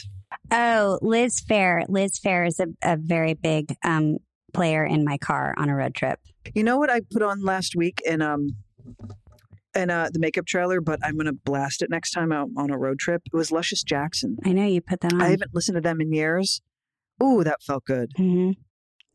[0.51, 1.83] Oh, Liz Phair.
[1.89, 4.17] Liz Phair is a, a very big um,
[4.53, 6.19] player in my car on a road trip.
[6.55, 8.55] You know what I put on last week in um
[9.75, 12.77] and uh, the makeup trailer, but I'm gonna blast it next time out on a
[12.77, 13.21] road trip.
[13.25, 14.37] It was Luscious Jackson.
[14.45, 15.21] I know you put that on.
[15.21, 16.61] I haven't listened to them in years.
[17.21, 18.11] Ooh, that felt good.
[18.15, 18.51] hmm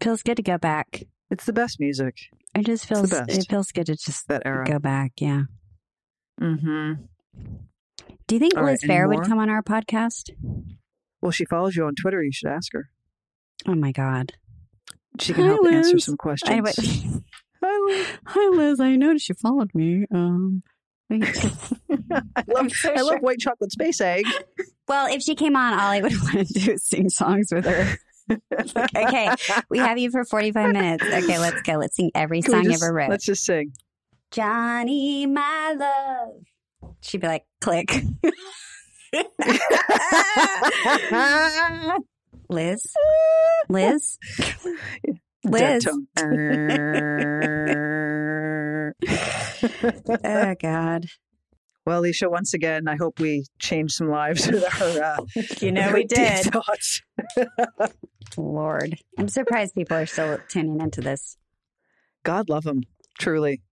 [0.01, 1.05] Feels good to go back.
[1.30, 2.16] It's the best music.
[2.55, 3.11] It just feels.
[3.12, 4.66] It feels good to just That era.
[4.66, 5.12] go back.
[5.18, 5.45] Yeah.
[6.41, 6.93] Mm-hmm.
[8.26, 10.30] Do you think All right, Liz any Phair would come on our podcast?
[11.23, 12.23] Well, she follows you on Twitter.
[12.23, 12.91] You should ask her.
[13.66, 14.33] Oh my god.
[15.20, 16.51] She can Hi, help answer some questions.
[16.51, 16.73] Anyway.
[17.64, 18.07] Hi, Liz.
[18.27, 20.05] Hi Liz, I noticed you followed me.
[20.12, 20.62] Um.
[21.11, 21.16] I
[22.49, 23.18] love, so I love sure.
[23.20, 24.25] white chocolate space egg.
[24.89, 27.66] Well, if she came on, all I would want to do is sing songs with
[27.66, 27.99] her.
[28.97, 29.31] okay,
[29.68, 31.05] we have you for 45 minutes.
[31.05, 31.75] Okay, let's go.
[31.75, 33.11] Let's sing every Can song just- ever wrote.
[33.11, 33.73] Let's just sing.
[34.31, 36.95] Johnny, my love.
[37.03, 37.93] She'd be like, click.
[42.49, 42.83] Liz?
[43.69, 44.19] Liz?
[45.45, 45.87] Liz?
[50.25, 51.07] Oh, God.
[51.87, 55.03] well, Alicia, once again, I hope we changed some lives with our.
[55.03, 55.17] Uh,
[55.61, 56.45] You know we did.
[56.45, 57.03] Thoughts.
[58.37, 58.97] Lord.
[59.19, 61.37] I'm surprised people are still tuning into this.
[62.25, 62.83] God love them,
[63.19, 63.63] truly.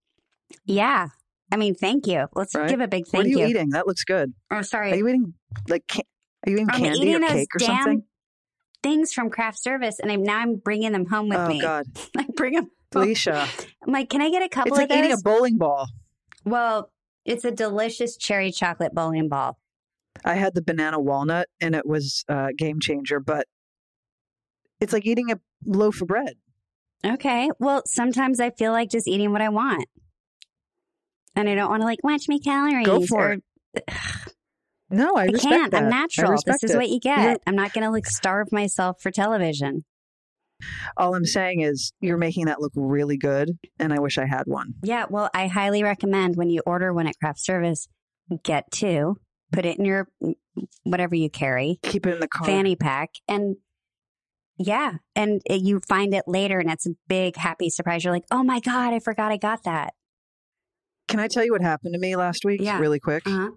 [0.65, 1.09] Yeah.
[1.53, 2.27] I mean, thank you.
[2.35, 2.69] Let's Right?
[2.69, 3.19] give a big thank you.
[3.19, 3.47] what are you, you.
[3.47, 3.71] eating?
[3.71, 4.33] That looks good.
[4.51, 4.93] Oh, sorry.
[4.93, 5.35] Are you eating
[5.69, 5.87] like?
[5.87, 6.05] Can-
[6.47, 8.03] are you eating I'm candy eating or cake or something?
[8.83, 11.59] things from craft service, and I'm now I'm bringing them home with oh me.
[11.59, 11.87] Oh God,
[12.17, 12.71] I bring them.
[12.95, 13.47] Alicia,
[13.87, 15.87] I'm like, can I get a couple it's like of eating a bowling ball.
[16.45, 16.91] well,
[17.27, 19.59] it's a delicious cherry chocolate bowling ball.
[20.25, 23.21] I had the banana walnut, and it was a game changer.
[23.21, 23.47] But
[24.81, 26.35] it's like eating a loaf of bread.
[27.05, 27.51] Okay.
[27.59, 29.87] Well, sometimes I feel like just eating what I want,
[31.35, 32.87] and I don't want to like watch my calories.
[32.87, 33.37] Go for or,
[33.75, 33.85] it.
[34.91, 35.71] No, I, I respect can't.
[35.73, 35.85] that.
[35.85, 36.41] I'm natural.
[36.45, 36.77] This is it.
[36.77, 37.23] what you get.
[37.23, 39.85] You're- I'm not going to like starve myself for television.
[40.97, 44.43] All I'm saying is you're making that look really good, and I wish I had
[44.45, 44.75] one.
[44.83, 45.07] Yeah.
[45.09, 47.89] Well, I highly recommend when you order one at craft service,
[48.43, 49.17] get two,
[49.53, 50.35] put it in your mm,
[50.83, 52.47] whatever you carry, Keep it in the car.
[52.47, 53.57] fanny pack, and
[54.59, 58.05] yeah, and it, you find it later, and it's a big happy surprise.
[58.05, 59.95] You're like, oh my god, I forgot I got that.
[61.11, 62.61] Can I tell you what happened to me last week?
[62.63, 62.79] Yeah.
[62.79, 63.27] Really quick.
[63.27, 63.51] Uh huh.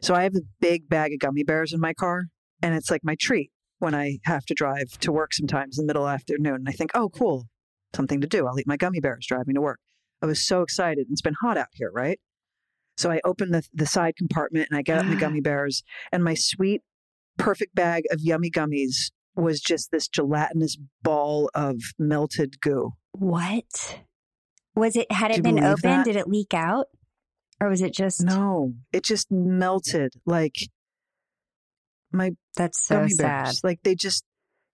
[0.00, 2.26] So I have a big bag of gummy bears in my car,
[2.62, 5.90] and it's like my treat when I have to drive to work sometimes in the
[5.90, 6.54] middle of the afternoon.
[6.54, 7.46] And I think, oh, cool,
[7.94, 8.46] something to do.
[8.46, 9.80] I'll eat my gummy bears driving to work.
[10.22, 11.08] I was so excited.
[11.10, 12.18] It's been hot out here, right?
[12.96, 15.82] So I open the, the side compartment and I get out the gummy bears,
[16.12, 16.82] and my sweet,
[17.36, 22.92] perfect bag of yummy gummies was just this gelatinous ball of melted goo.
[23.12, 23.98] What
[24.76, 25.10] was it?
[25.10, 25.80] Had it been open?
[25.82, 26.04] that?
[26.04, 26.86] Did it leak out,
[27.60, 28.22] or was it just?
[28.22, 30.56] No, it just melted like
[32.12, 33.44] my That's so sad.
[33.44, 33.60] bears.
[33.64, 34.24] Like they just,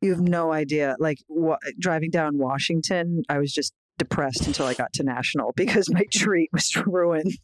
[0.01, 0.97] you have no idea.
[0.99, 5.91] Like wa- driving down Washington, I was just depressed until I got to National because
[5.91, 7.39] my treat was ruined.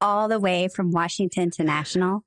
[0.00, 2.24] All the way from Washington to National.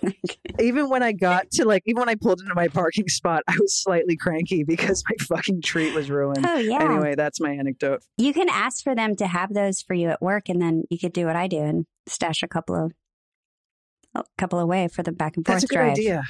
[0.60, 3.56] even when I got to like, even when I pulled into my parking spot, I
[3.60, 6.46] was slightly cranky because my fucking treat was ruined.
[6.46, 6.82] Oh yeah.
[6.84, 8.02] Anyway, that's my anecdote.
[8.16, 10.98] You can ask for them to have those for you at work, and then you
[10.98, 12.92] could do what I do and stash a couple of
[14.14, 15.92] a couple away for the back and forth That's a good drive.
[15.92, 16.22] idea.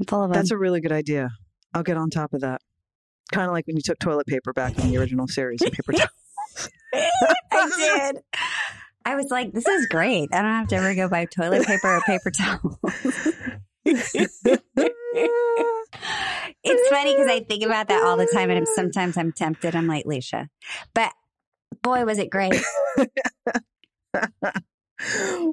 [0.00, 0.34] I'm full of them.
[0.38, 1.30] That's a really good idea.
[1.74, 2.60] I'll get on top of that.
[3.32, 5.92] Kind of like when you took toilet paper back in the original series of paper
[5.92, 6.70] towels.
[7.52, 8.22] I did.
[9.08, 10.28] I was like, this is great.
[10.34, 12.76] I don't have to ever go buy toilet paper or paper towels.
[13.86, 14.36] it's
[16.90, 19.74] funny because I think about that all the time, and I'm, sometimes I'm tempted.
[19.74, 20.48] I'm like, Leisha,
[20.92, 21.14] but
[21.82, 22.60] boy, was it great.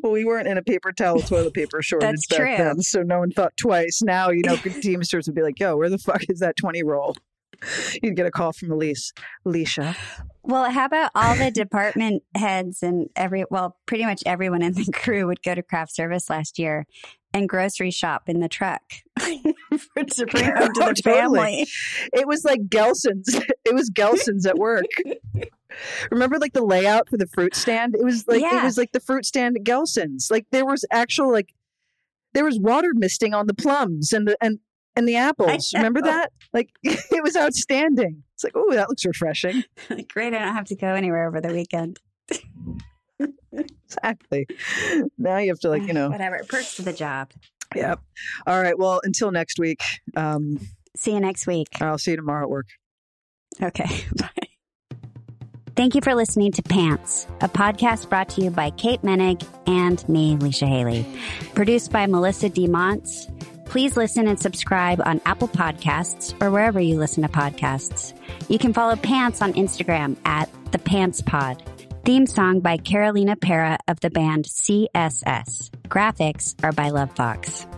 [0.03, 2.57] well, we weren't in a paper towel toilet paper shortage back true.
[2.57, 4.01] then, so no one thought twice.
[4.03, 7.15] Now, you know, Teamsters would be like, "Yo, where the fuck is that twenty roll?"
[8.03, 9.13] You'd get a call from Elise,
[9.45, 9.95] Alicia.
[10.43, 14.91] Well, how about all the department heads and every, well, pretty much everyone in the
[14.93, 16.85] crew would go to craft service last year
[17.33, 18.81] and grocery shop in the truck
[19.19, 21.01] for, to bring home to Oh, the totally.
[21.03, 21.67] family.
[22.13, 23.33] It was like Gelson's.
[23.65, 24.85] It was Gelson's at work.
[26.11, 27.95] Remember, like the layout for the fruit stand?
[27.95, 30.29] It was like it was like the fruit stand at Gelson's.
[30.31, 31.53] Like there was actual like
[32.33, 34.59] there was water misting on the plums and the and
[34.95, 35.73] and the apples.
[35.73, 36.31] Remember that?
[36.53, 38.23] Like it was outstanding.
[38.33, 39.63] It's like, oh, that looks refreshing.
[40.09, 41.99] Great, I don't have to go anywhere over the weekend.
[43.87, 44.45] Exactly.
[45.17, 46.09] Now you have to like you know.
[46.09, 47.31] Whatever, perks to the job.
[47.73, 48.01] Yep.
[48.45, 48.77] All right.
[48.77, 49.81] Well, until next week.
[50.17, 50.59] Um,
[50.95, 51.67] See you next week.
[51.81, 52.67] I'll see you tomorrow at work.
[53.61, 54.29] Okay, bye.
[55.75, 60.07] Thank you for listening to Pants, a podcast brought to you by Kate Moennig and
[60.07, 61.05] me, Leisha Hailey.
[61.53, 62.67] Produced by Melissa D.
[63.65, 68.13] Please listen and subscribe on Apple Podcasts or wherever you listen to podcasts.
[68.49, 71.61] You can follow Pants on Instagram at the Pants Pod.
[72.05, 75.71] Theme song by Carolina Parra of the band CSS.
[75.87, 77.74] Graphics are by Lovefoxxx.